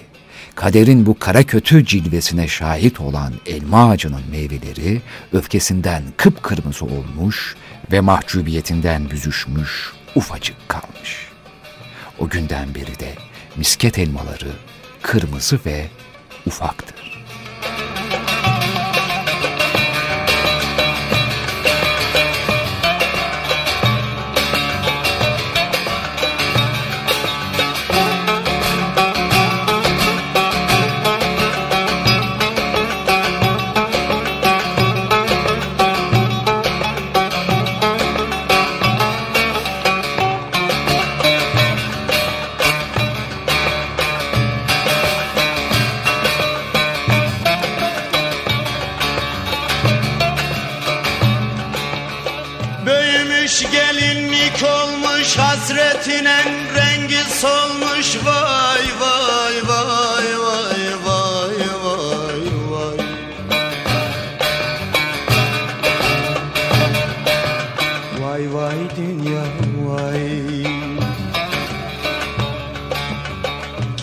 [0.55, 5.01] kaderin bu kara kötü cilvesine şahit olan elma ağacının meyveleri
[5.33, 7.57] öfkesinden kıpkırmızı olmuş
[7.93, 11.29] ve mahcubiyetinden büzüşmüş ufacık kalmış.
[12.19, 13.15] O günden beri de
[13.57, 14.53] misket elmaları
[15.03, 15.87] kırmızı ve
[16.47, 17.25] ufaktır.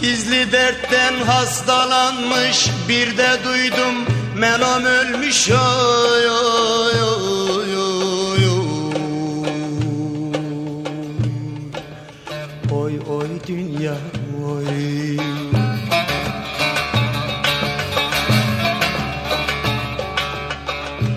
[0.01, 3.95] Gizli dertten hastalanmış bir de duydum
[4.39, 8.45] Menom ölmüş oy oy oy oy.
[12.71, 13.97] Oy oy dünya
[14.47, 15.17] oy.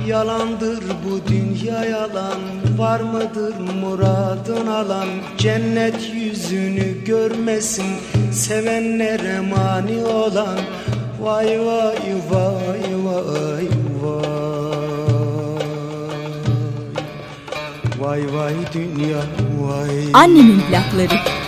[0.06, 2.40] Yalandır bu dünya yalan.
[2.78, 5.08] Var mıdır muradın alan?
[5.38, 7.86] Cennet yüzünü görmesin.
[8.32, 10.58] Sevenlere mani olan.
[11.20, 11.96] Vay vay
[12.30, 13.66] vay vay
[14.02, 14.22] vay.
[17.98, 19.22] Vay vay dünya
[19.60, 19.90] vay.
[20.12, 21.41] Annemin plakları.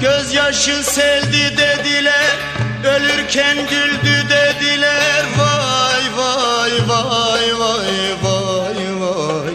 [0.00, 2.36] Gözyaşı seldi dediler
[2.84, 5.24] Ölürken güldü dediler.
[5.38, 7.88] Vay vay vay vay
[8.22, 9.54] vay vay vay.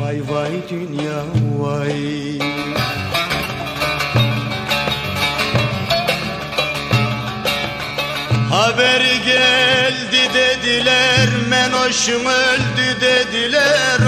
[0.00, 1.22] Vay vay dünya
[1.58, 2.20] vay.
[8.50, 13.99] Haberi geldi dediler Menoşum öldü dediler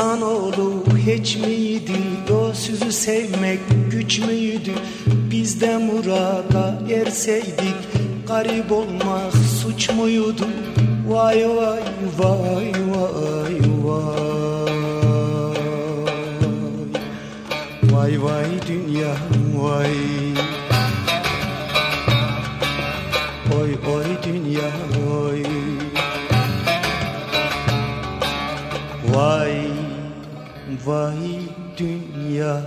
[0.00, 1.92] İnsanoğlu hiç miydi?
[2.54, 3.58] Sözü sevmek
[3.90, 4.72] güç müydü?
[5.06, 7.74] Biz de murada erseydik
[8.28, 9.32] garip olmak
[9.62, 10.46] suç muydu?
[11.08, 11.80] Vay vay
[12.18, 14.20] vay vay vay.
[17.82, 19.14] Vay vay dünya
[19.56, 19.96] vay.
[23.60, 24.70] Oy oy dünya
[25.12, 25.44] oy
[29.14, 29.59] Vay
[30.90, 31.46] vay
[31.78, 32.66] dünya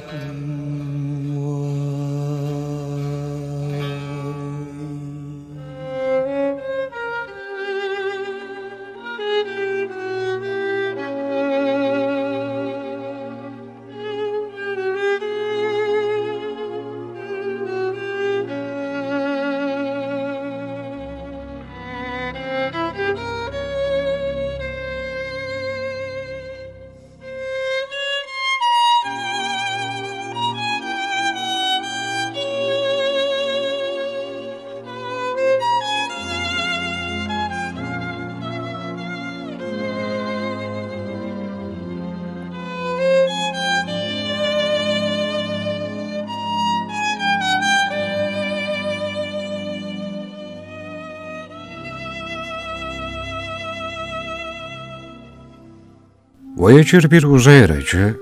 [56.63, 58.19] Voyager bir uzay aracı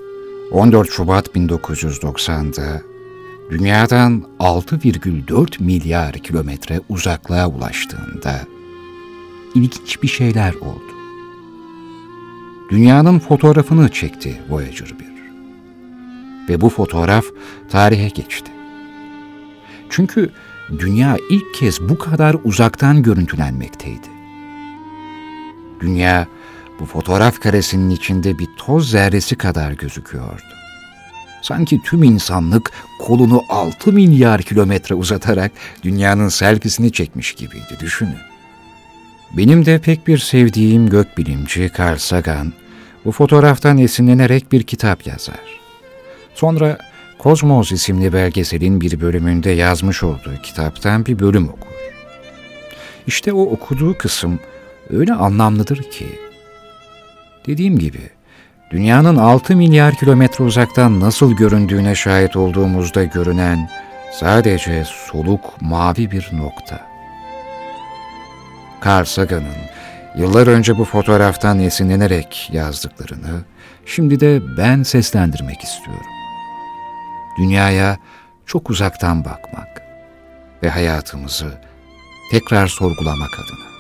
[0.52, 2.82] 14 Şubat 1990'da
[3.52, 8.40] dünyadan 6,4 milyar kilometre uzaklığa ulaştığında
[9.56, 10.94] ilginç bir şeyler oldu.
[12.70, 14.94] Dünyanın fotoğrafını çekti Voyager
[16.48, 16.54] 1.
[16.54, 17.26] Ve bu fotoğraf
[17.70, 18.52] tarihe geçti.
[19.90, 20.30] Çünkü
[20.80, 24.08] dünya ilk kez bu kadar uzaktan görüntülenmekteydi.
[25.80, 26.28] Dünya
[26.82, 30.42] bu fotoğraf karesinin içinde bir toz zerresi kadar gözüküyordu.
[31.42, 35.52] Sanki tüm insanlık kolunu 6 milyar kilometre uzatarak
[35.84, 38.18] dünyanın selfisini çekmiş gibiydi düşünün.
[39.38, 42.54] Benim de pek bir sevdiğim gökbilimci Carl Sagan
[43.06, 45.60] bu fotoğraftan esinlenerek bir kitap yazar.
[46.36, 46.78] Sonra
[47.20, 51.72] Kozmos isimli belgeselin bir bölümünde yazmış olduğu kitaptan bir bölüm okur.
[53.08, 54.40] İşte o okuduğu kısım
[54.90, 56.31] öyle anlamlıdır ki.
[57.46, 58.10] Dediğim gibi
[58.72, 63.70] dünyanın 6 milyar kilometre uzaktan nasıl göründüğüne şahit olduğumuzda görünen
[64.14, 66.92] sadece soluk mavi bir nokta.
[68.86, 69.72] Carl Sagan'ın
[70.16, 73.42] yıllar önce bu fotoğraftan esinlenerek yazdıklarını
[73.86, 76.06] şimdi de ben seslendirmek istiyorum.
[77.38, 77.98] Dünyaya
[78.46, 79.82] çok uzaktan bakmak
[80.64, 81.52] ve hayatımızı
[82.32, 83.71] tekrar sorgulamak adına.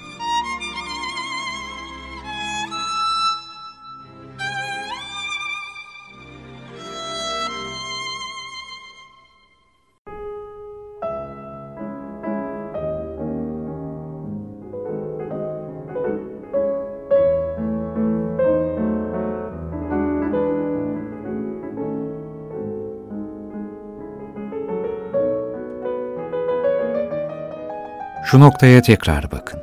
[28.32, 29.59] Şu noktaya tekrar bakın.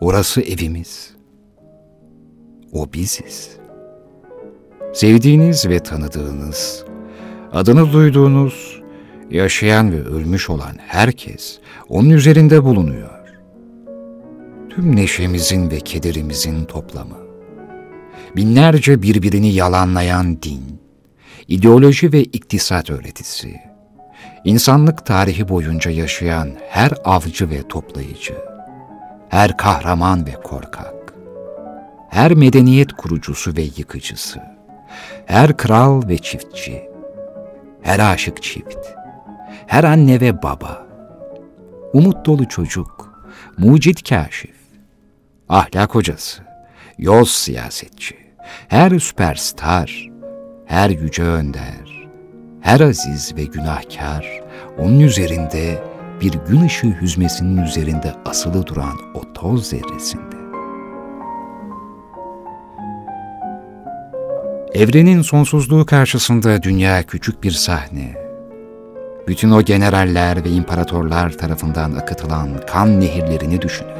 [0.00, 1.14] Orası evimiz.
[2.72, 3.56] O biziz.
[4.94, 6.84] Sevdiğiniz ve tanıdığınız,
[7.52, 8.80] adını duyduğunuz,
[9.30, 11.58] yaşayan ve ölmüş olan herkes
[11.88, 13.38] onun üzerinde bulunuyor.
[14.70, 17.16] Tüm neşemizin ve kederimizin toplamı.
[18.36, 20.80] Binlerce birbirini yalanlayan din,
[21.48, 23.71] ideoloji ve iktisat öğretisi,
[24.44, 28.34] İnsanlık tarihi boyunca yaşayan her avcı ve toplayıcı,
[29.28, 31.14] her kahraman ve korkak,
[32.10, 34.40] her medeniyet kurucusu ve yıkıcısı,
[35.26, 36.82] her kral ve çiftçi,
[37.82, 38.78] her aşık çift,
[39.66, 40.86] her anne ve baba,
[41.92, 43.24] umut dolu çocuk,
[43.58, 44.56] mucit kaşif,
[45.48, 46.42] ahlak hocası,
[46.98, 48.16] yol siyasetçi,
[48.68, 50.10] her süperstar,
[50.66, 51.91] her yüce önder,
[52.62, 54.40] her aziz ve günahkar
[54.78, 55.84] onun üzerinde
[56.20, 60.36] bir gün ışığı hüzmesinin üzerinde asılı duran o toz zerresinde.
[64.74, 68.14] Evrenin sonsuzluğu karşısında dünya küçük bir sahne.
[69.28, 73.92] Bütün o generaller ve imparatorlar tarafından akıtılan kan nehirlerini düşünün.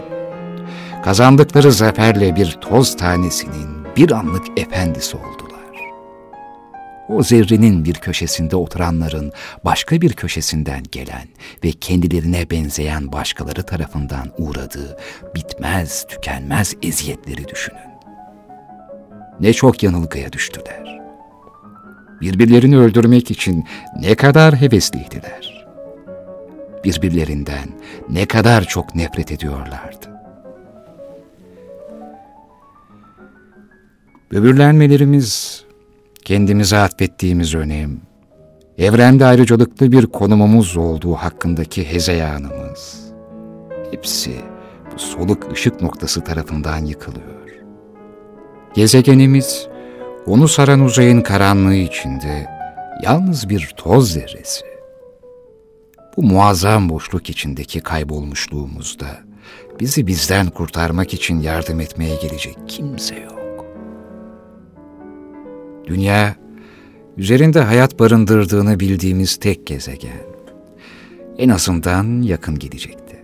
[1.04, 5.51] Kazandıkları zaferle bir toz tanesinin bir anlık efendisi oldu
[7.09, 9.32] o zerrenin bir köşesinde oturanların
[9.64, 11.28] başka bir köşesinden gelen
[11.64, 14.96] ve kendilerine benzeyen başkaları tarafından uğradığı
[15.34, 17.92] bitmez tükenmez eziyetleri düşünün.
[19.40, 21.00] Ne çok yanılgıya düştüler.
[22.20, 23.64] Birbirlerini öldürmek için
[24.00, 25.66] ne kadar hevesliydiler.
[26.84, 27.68] Birbirlerinden
[28.09, 30.12] ne kadar çok nefret ediyorlardı.
[34.32, 35.61] Böbürlenmelerimiz
[36.24, 38.00] kendimize atfettiğimiz önem,
[38.78, 43.00] evrende ayrıcalıklı bir konumumuz olduğu hakkındaki hezeyanımız,
[43.90, 44.32] hepsi
[44.94, 47.32] bu soluk ışık noktası tarafından yıkılıyor.
[48.74, 49.66] Gezegenimiz,
[50.26, 52.46] onu saran uzayın karanlığı içinde
[53.02, 54.64] yalnız bir toz zerresi.
[56.16, 59.06] Bu muazzam boşluk içindeki kaybolmuşluğumuzda
[59.80, 63.41] bizi bizden kurtarmak için yardım etmeye gelecek kimse yok.
[65.87, 66.37] Dünya,
[67.16, 70.22] üzerinde hayat barındırdığını bildiğimiz tek gezegen.
[71.39, 73.16] En azından yakın gidecekti.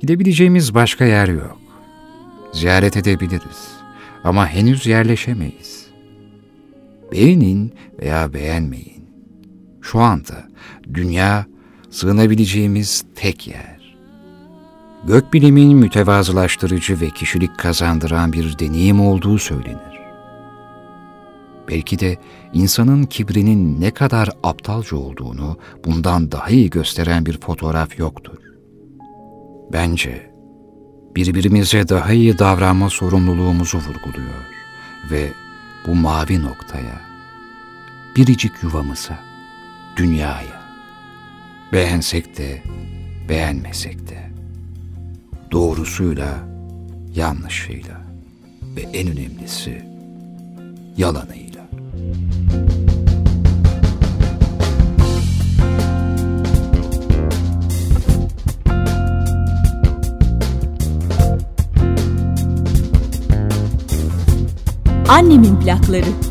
[0.00, 1.58] Gidebileceğimiz başka yer yok.
[2.52, 3.68] Ziyaret edebiliriz
[4.24, 5.86] ama henüz yerleşemeyiz.
[7.12, 9.04] Beğenin veya beğenmeyin.
[9.82, 10.48] Şu anda
[10.94, 11.46] dünya
[11.90, 13.96] sığınabileceğimiz tek yer.
[15.06, 19.89] Gökbilimin mütevazılaştırıcı ve kişilik kazandıran bir deneyim olduğu söylenir.
[21.70, 22.16] Belki de
[22.52, 28.38] insanın kibrinin ne kadar aptalca olduğunu bundan daha iyi gösteren bir fotoğraf yoktur.
[29.72, 30.30] Bence
[31.16, 34.44] birbirimize daha iyi davranma sorumluluğumuzu vurguluyor
[35.10, 35.30] ve
[35.86, 37.00] bu mavi noktaya,
[38.16, 39.18] biricik yuvamıza,
[39.96, 40.62] dünyaya,
[41.72, 42.62] beğensek de
[43.28, 44.30] beğenmesek de,
[45.52, 46.48] doğrusuyla,
[47.14, 48.00] yanlışıyla
[48.76, 49.84] ve en önemlisi
[50.96, 51.49] yalanıyla.
[65.10, 66.29] Annemin plakları.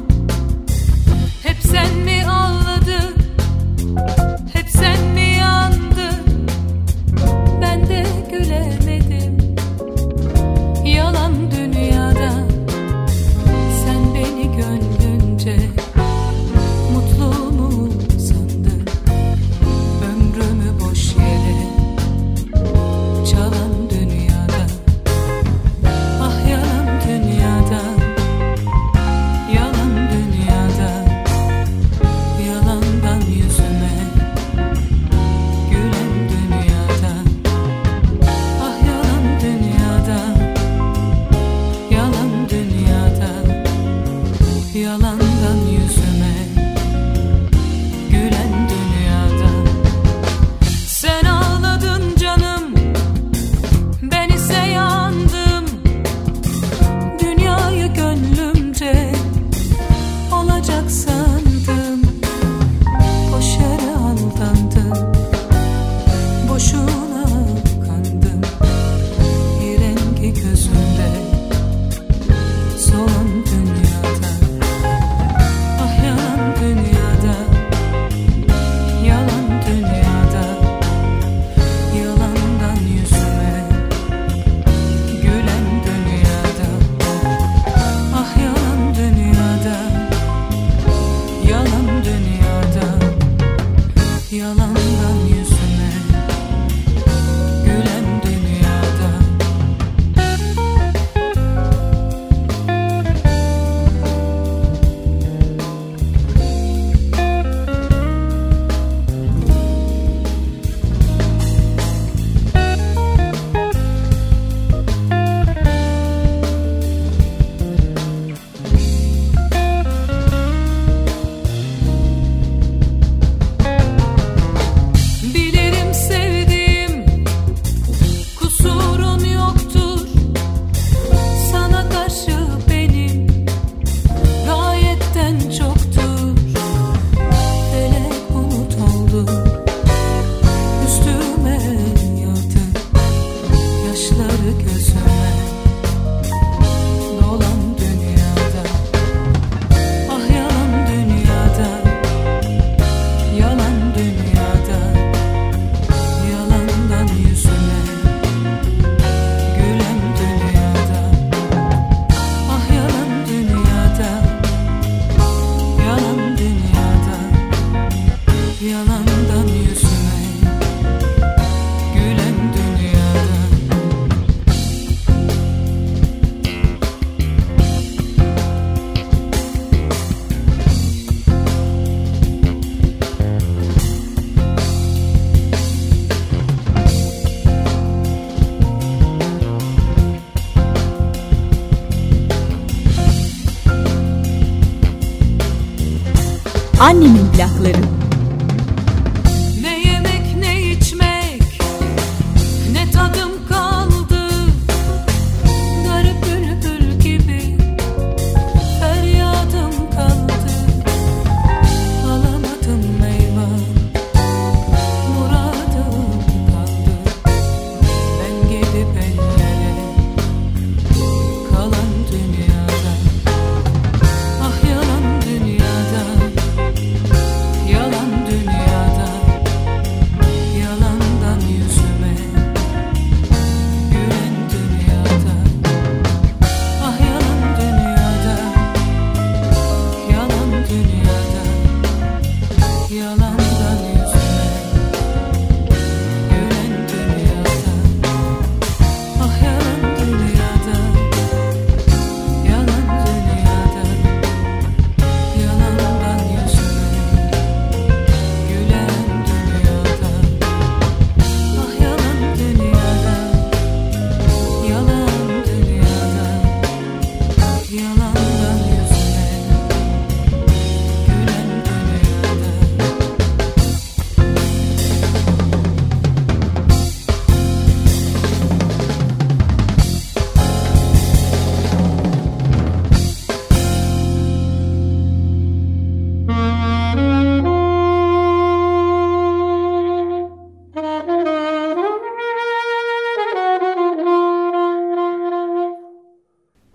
[197.43, 197.88] ahlakları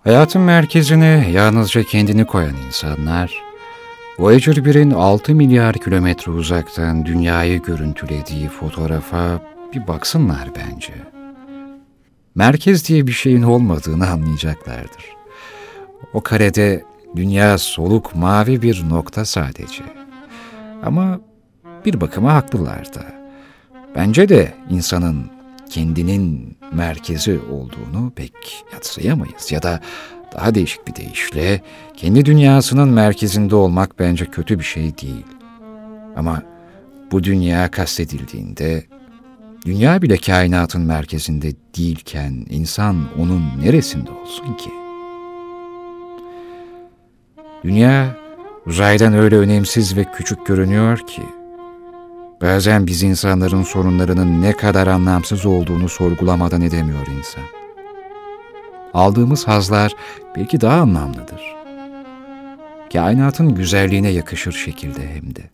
[0.05, 3.43] Hayatın merkezine yalnızca kendini koyan insanlar,
[4.19, 9.41] Voyager 1'in 6 milyar kilometre uzaktan dünyayı görüntülediği fotoğrafa
[9.73, 10.93] bir baksınlar bence.
[12.35, 15.05] Merkez diye bir şeyin olmadığını anlayacaklardır.
[16.13, 16.83] O karede
[17.15, 19.83] dünya soluk mavi bir nokta sadece.
[20.83, 21.19] Ama
[21.85, 23.05] bir bakıma haklılar da.
[23.95, 25.34] Bence de insanın
[25.75, 29.51] kendinin merkezi olduğunu pek yatsıyamayız.
[29.51, 29.81] Ya da
[30.33, 31.61] daha değişik bir deyişle
[31.97, 35.25] kendi dünyasının merkezinde olmak bence kötü bir şey değil.
[36.15, 36.41] Ama
[37.11, 38.85] bu dünya kastedildiğinde
[39.65, 44.69] dünya bile kainatın merkezinde değilken insan onun neresinde olsun ki?
[47.63, 48.17] Dünya
[48.65, 51.23] uzaydan öyle önemsiz ve küçük görünüyor ki
[52.41, 57.43] bazen biz insanların sorunlarının ne kadar anlamsız olduğunu sorgulamadan edemiyor insan.
[58.93, 59.93] Aldığımız hazlar
[60.35, 61.55] belki daha anlamlıdır.
[62.93, 65.49] Kainatın güzelliğine yakışır şekilde hem de.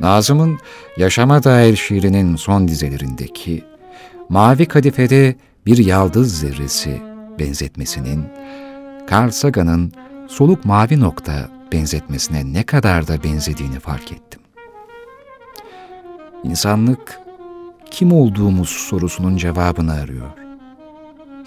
[0.00, 0.58] Nazım'ın
[0.96, 3.64] Yaşama Dair şiirinin son dizelerindeki
[4.28, 7.02] mavi kadifede bir yaldız zerresi
[7.38, 8.24] benzetmesinin
[9.10, 9.92] Carl Sagan'ın
[10.28, 14.40] soluk mavi nokta benzetmesine ne kadar da benzediğini fark ettim.
[16.44, 17.20] İnsanlık
[17.90, 20.30] kim olduğumuz sorusunun cevabını arıyor.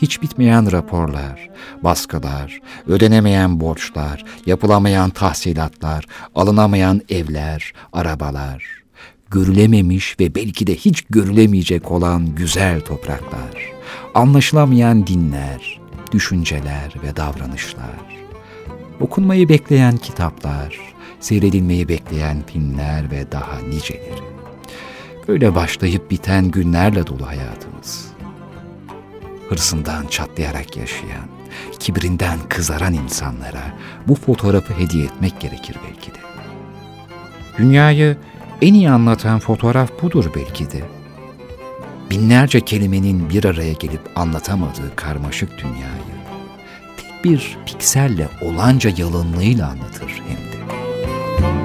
[0.02, 1.50] Hiç bitmeyen raporlar,
[1.84, 8.84] baskılar, ödenemeyen borçlar, yapılamayan tahsilatlar, alınamayan evler, arabalar,
[9.32, 13.72] görülememiş ve belki de hiç görülemeyecek olan güzel topraklar,
[14.14, 15.82] anlaşılamayan dinler,
[16.12, 18.26] düşünceler ve davranışlar,
[19.02, 20.80] okunmayı bekleyen kitaplar,
[21.20, 24.35] seyredilmeyi bekleyen filmler ve daha niceleri.
[25.28, 28.08] Böyle başlayıp biten günlerle dolu hayatımız.
[29.50, 31.26] Hırsından çatlayarak yaşayan,
[31.80, 33.64] kibrinden kızaran insanlara
[34.08, 36.20] bu fotoğrafı hediye etmek gerekir belki de.
[37.58, 38.18] Dünyayı
[38.62, 40.82] en iyi anlatan fotoğraf budur belki de.
[42.10, 46.16] Binlerce kelimenin bir araya gelip anlatamadığı karmaşık dünyayı
[46.98, 50.66] tek bir pikselle olanca yalınlığıyla anlatır hem de.
[51.38, 51.65] Gözlerime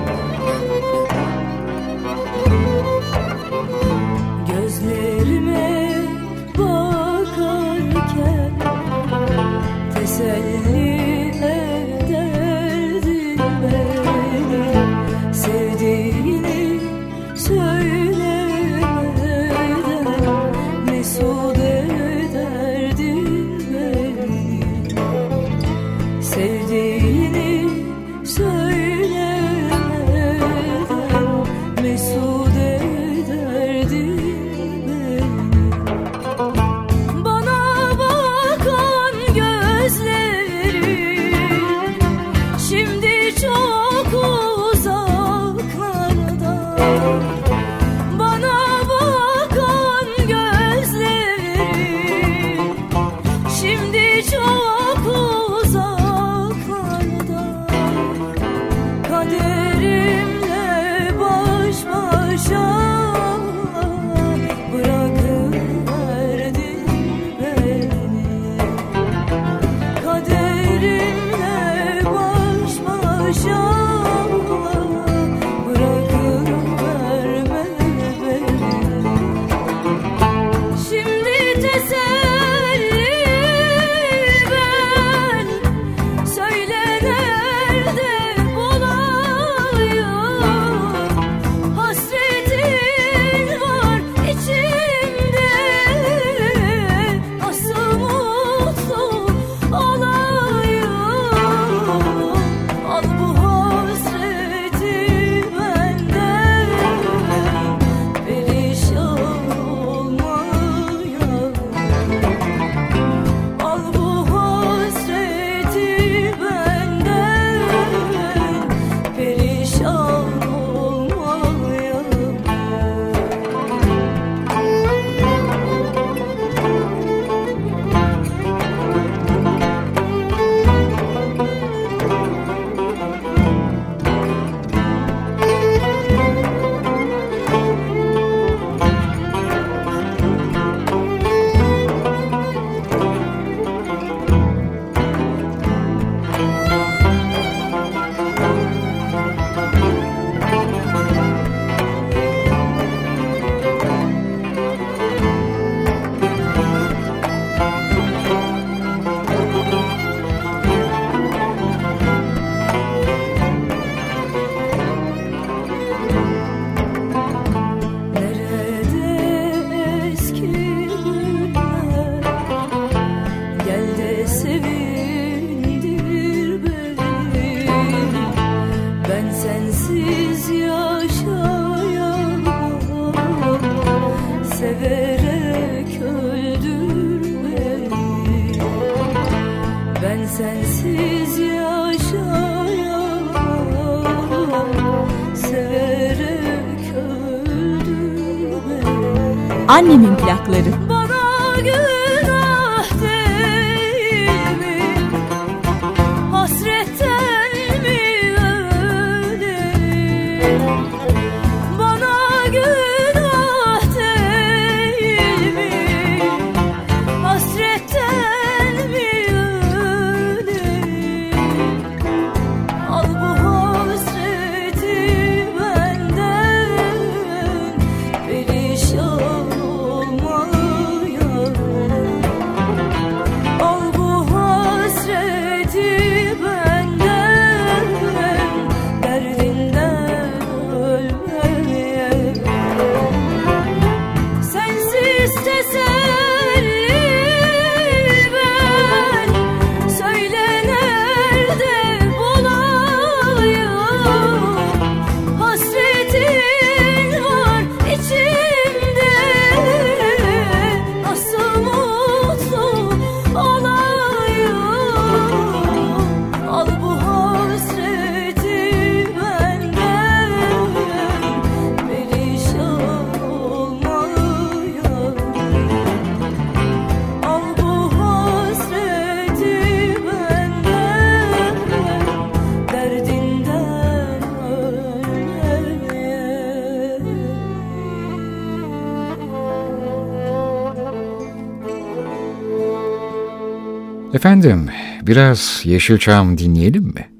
[294.21, 294.69] Efendim,
[295.03, 297.11] biraz Yeşilçam dinleyelim mi?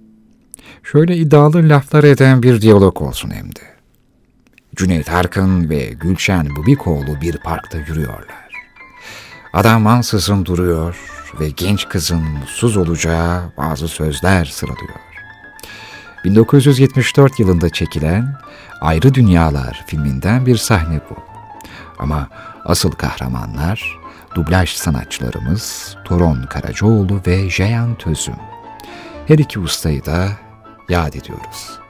[0.83, 3.61] Şöyle iddialı laflar eden bir diyalog olsun hem de.
[4.77, 8.49] Cüneyt Arkın ve Gülşen Bubikoğlu bir parkta yürüyorlar.
[9.53, 10.97] Adam ansızın duruyor
[11.41, 15.01] ve genç kızın mutsuz olacağı bazı sözler sıralıyor.
[16.25, 18.37] 1974 yılında çekilen
[18.81, 21.17] Ayrı Dünyalar filminden bir sahne bu.
[21.99, 22.29] Ama
[22.65, 24.00] asıl kahramanlar
[24.35, 28.35] dublaj sanatçılarımız Toron Karacaoğlu ve Jeyan Tözüm.
[29.27, 30.29] Her iki ustayı da
[30.89, 31.81] yad ediyoruz.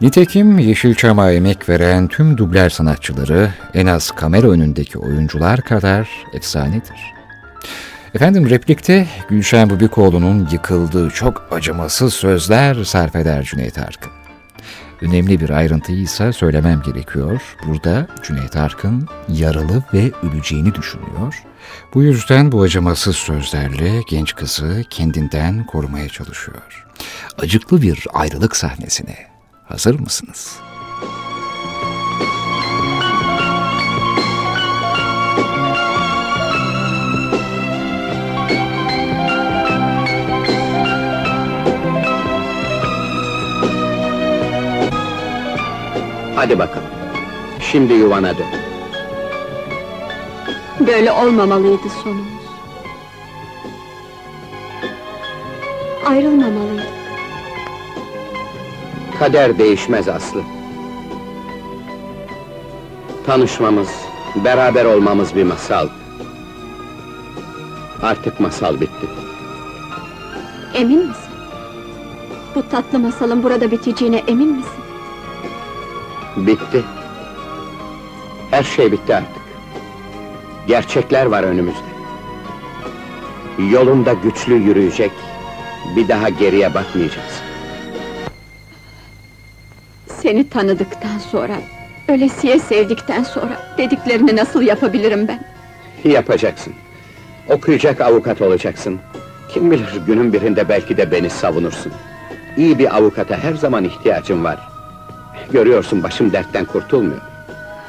[0.00, 7.14] Nitekim Yeşilçam'a emek veren tüm dublaj sanatçıları en az kamera önündeki oyuncular kadar efsanedir.
[8.14, 14.23] Efendim replikte Gülşen Bubikoğlu'nun yıkıldığı çok acımasız sözler sarf eder Cüneyt Arkın.
[15.00, 17.42] Önemli bir ayrıntıyı ise söylemem gerekiyor.
[17.66, 21.42] Burada Cüneyt Arkın yaralı ve öleceğini düşünüyor.
[21.94, 26.86] Bu yüzden bu acımasız sözlerle genç kızı kendinden korumaya çalışıyor.
[27.38, 29.16] Acıklı bir ayrılık sahnesine
[29.64, 30.56] hazır mısınız?
[46.44, 46.88] Hadi bakalım.
[47.60, 48.46] Şimdi yuvana dön.
[50.86, 52.26] Böyle olmamalıydı sonumuz.
[56.06, 56.86] Ayrılmamalıydık.
[59.18, 60.42] Kader değişmez Aslı.
[63.26, 63.88] Tanışmamız,
[64.44, 65.88] beraber olmamız bir masal.
[68.02, 69.06] Artık masal bitti.
[70.74, 71.34] Emin misin?
[72.54, 74.83] Bu tatlı masalın burada biteceğine emin misin?
[76.36, 76.82] Bitti.
[78.50, 79.42] Her şey bitti artık.
[80.66, 81.94] Gerçekler var önümüzde.
[83.70, 85.10] Yolunda güçlü yürüyecek,
[85.96, 87.42] bir daha geriye bakmayacağız.
[90.06, 91.56] Seni tanıdıktan sonra,
[92.08, 95.44] ölesiye sevdikten sonra dediklerini nasıl yapabilirim ben?
[96.04, 96.72] Yapacaksın.
[97.48, 99.00] Okuyacak avukat olacaksın.
[99.48, 101.92] Kim bilir günün birinde belki de beni savunursun.
[102.56, 104.73] İyi bir avukata her zaman ihtiyacım var.
[105.52, 107.20] Görüyorsun başım dertten kurtulmuyor.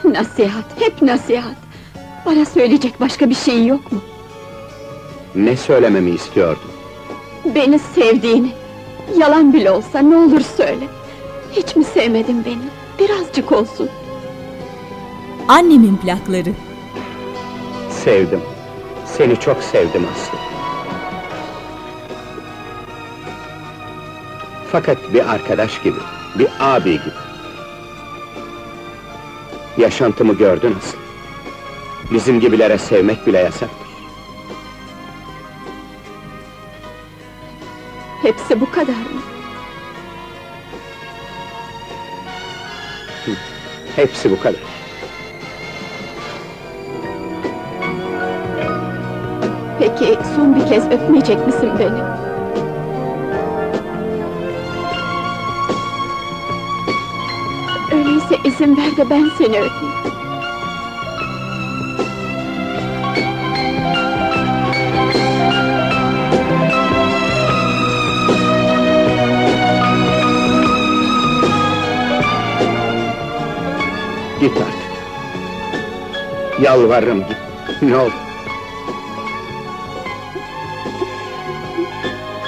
[0.04, 1.56] Nasihat, hep nasihat.
[2.26, 4.02] Bana söyleyecek başka bir şeyin yok mu?
[5.36, 6.72] Ne söylememi istiyordun?
[7.56, 8.52] Beni sevdiğini,
[9.18, 10.88] yalan bile olsa ne olur söyle.
[11.52, 12.62] Hiç mi sevmedin beni?
[13.00, 13.90] Birazcık olsun.
[15.48, 16.50] Annemin plakları.
[17.90, 18.42] Sevdim.
[19.06, 20.38] Seni çok sevdim Aslı.
[24.72, 26.00] Fakat bir arkadaş gibi,
[26.40, 27.25] bir abi gibi.
[29.78, 31.00] Yaşantımı gördün Aslı.
[32.12, 33.88] Bizim gibilere sevmek bile yasaktır.
[38.22, 39.22] Hepsi bu kadar mı?
[43.96, 44.60] Hepsi bu kadar.
[49.80, 52.25] Peki son bir kez öpmeyecek misin beni?
[58.26, 59.96] öyleyse izin ver de ben seni öpeyim.
[74.40, 74.76] Git artık.
[76.62, 77.38] Yalvarırım git.
[77.82, 78.12] Ne olur.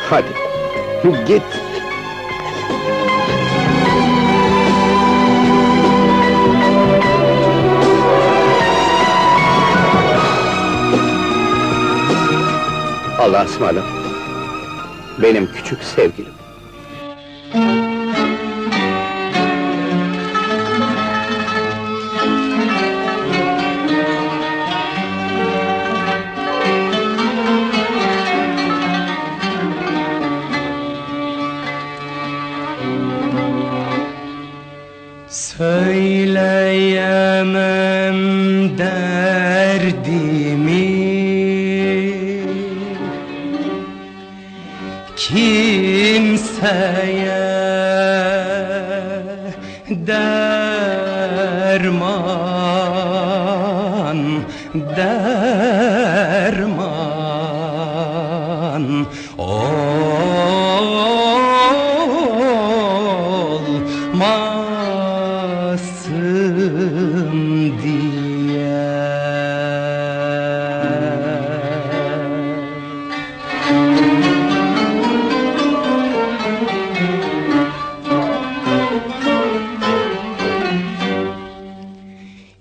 [0.09, 0.27] Hadi.
[1.27, 1.56] Git.
[13.27, 13.89] Allah'a ısmarladık.
[15.23, 16.33] Benim küçük sevgilim.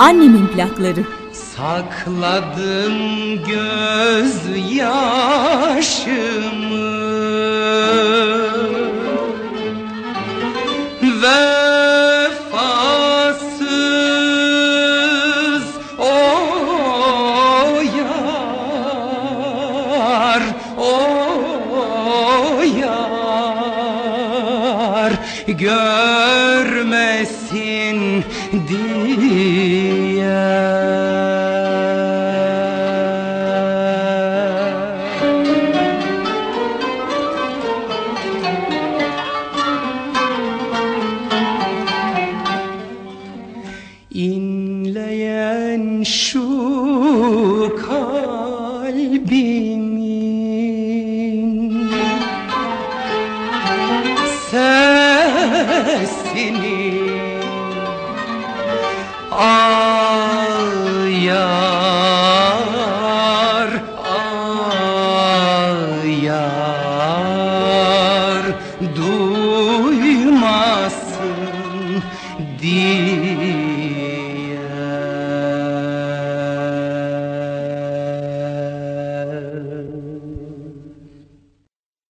[0.04, 1.04] Annemin plakları.
[1.34, 2.98] Sakladım
[3.48, 4.36] göz
[4.72, 6.63] yaşım